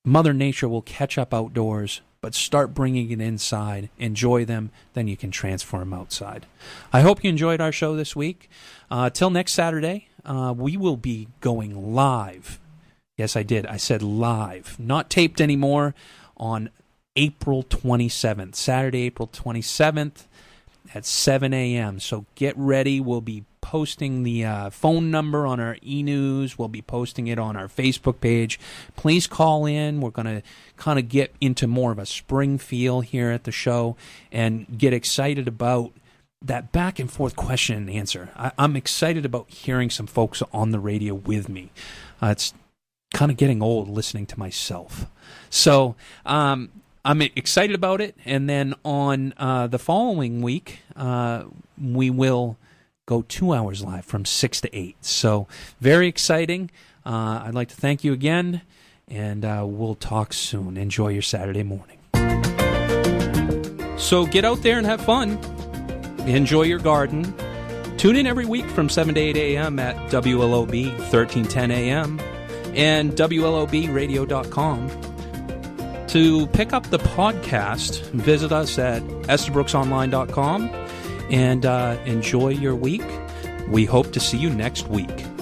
[0.06, 3.89] Mother Nature will catch up outdoors, but start bringing it inside.
[3.97, 6.45] Enjoy them, then you can transform outside.
[6.91, 8.49] I hope you enjoyed our show this week.
[8.89, 12.60] Uh, till next Saturday, uh, we will be going live
[13.18, 13.66] Yes, I did.
[13.68, 15.93] I said live, not taped anymore,
[16.36, 16.70] on
[17.16, 20.26] April 27th, Saturday, April 27th
[20.95, 21.99] at 7 a.m.
[21.99, 22.99] So get ready.
[22.99, 26.57] We'll be posting the uh, phone number on our e news.
[26.57, 28.59] We'll be posting it on our Facebook page.
[28.95, 30.01] Please call in.
[30.01, 30.41] We're going to
[30.78, 33.95] kind of get into more of a spring feel here at the show
[34.32, 35.91] and get excited about
[36.41, 38.30] that back and forth question and answer.
[38.36, 41.72] I, am excited about hearing some folks on the radio with me.
[42.22, 42.53] Uh, it's
[43.14, 45.05] kind of getting old listening to myself.
[45.49, 45.95] So
[46.26, 46.70] um,
[47.05, 48.16] I'm excited about it.
[48.26, 51.45] And then on uh, the following week, uh,
[51.82, 52.57] we will
[53.05, 55.05] go two hours live from 6 to 8.
[55.05, 55.47] So
[55.80, 56.72] very exciting.
[57.05, 58.61] Uh, I'd like to thank you again,
[59.09, 60.78] and uh, we'll talk soon.
[60.78, 61.99] Enjoy your Saturday morning.
[63.97, 65.38] So get out there and have fun.
[66.26, 67.34] Enjoy your garden.
[67.97, 69.80] Tune in every week from 7 to 8 a.m.
[69.80, 72.33] at WLOB 1310 a.m
[72.76, 74.90] and WLOBradio.com.
[76.08, 80.70] To pick up the podcast, visit us at EstabrookSonline.com
[81.32, 83.04] and uh, enjoy your week.
[83.68, 85.33] We hope to see you next week.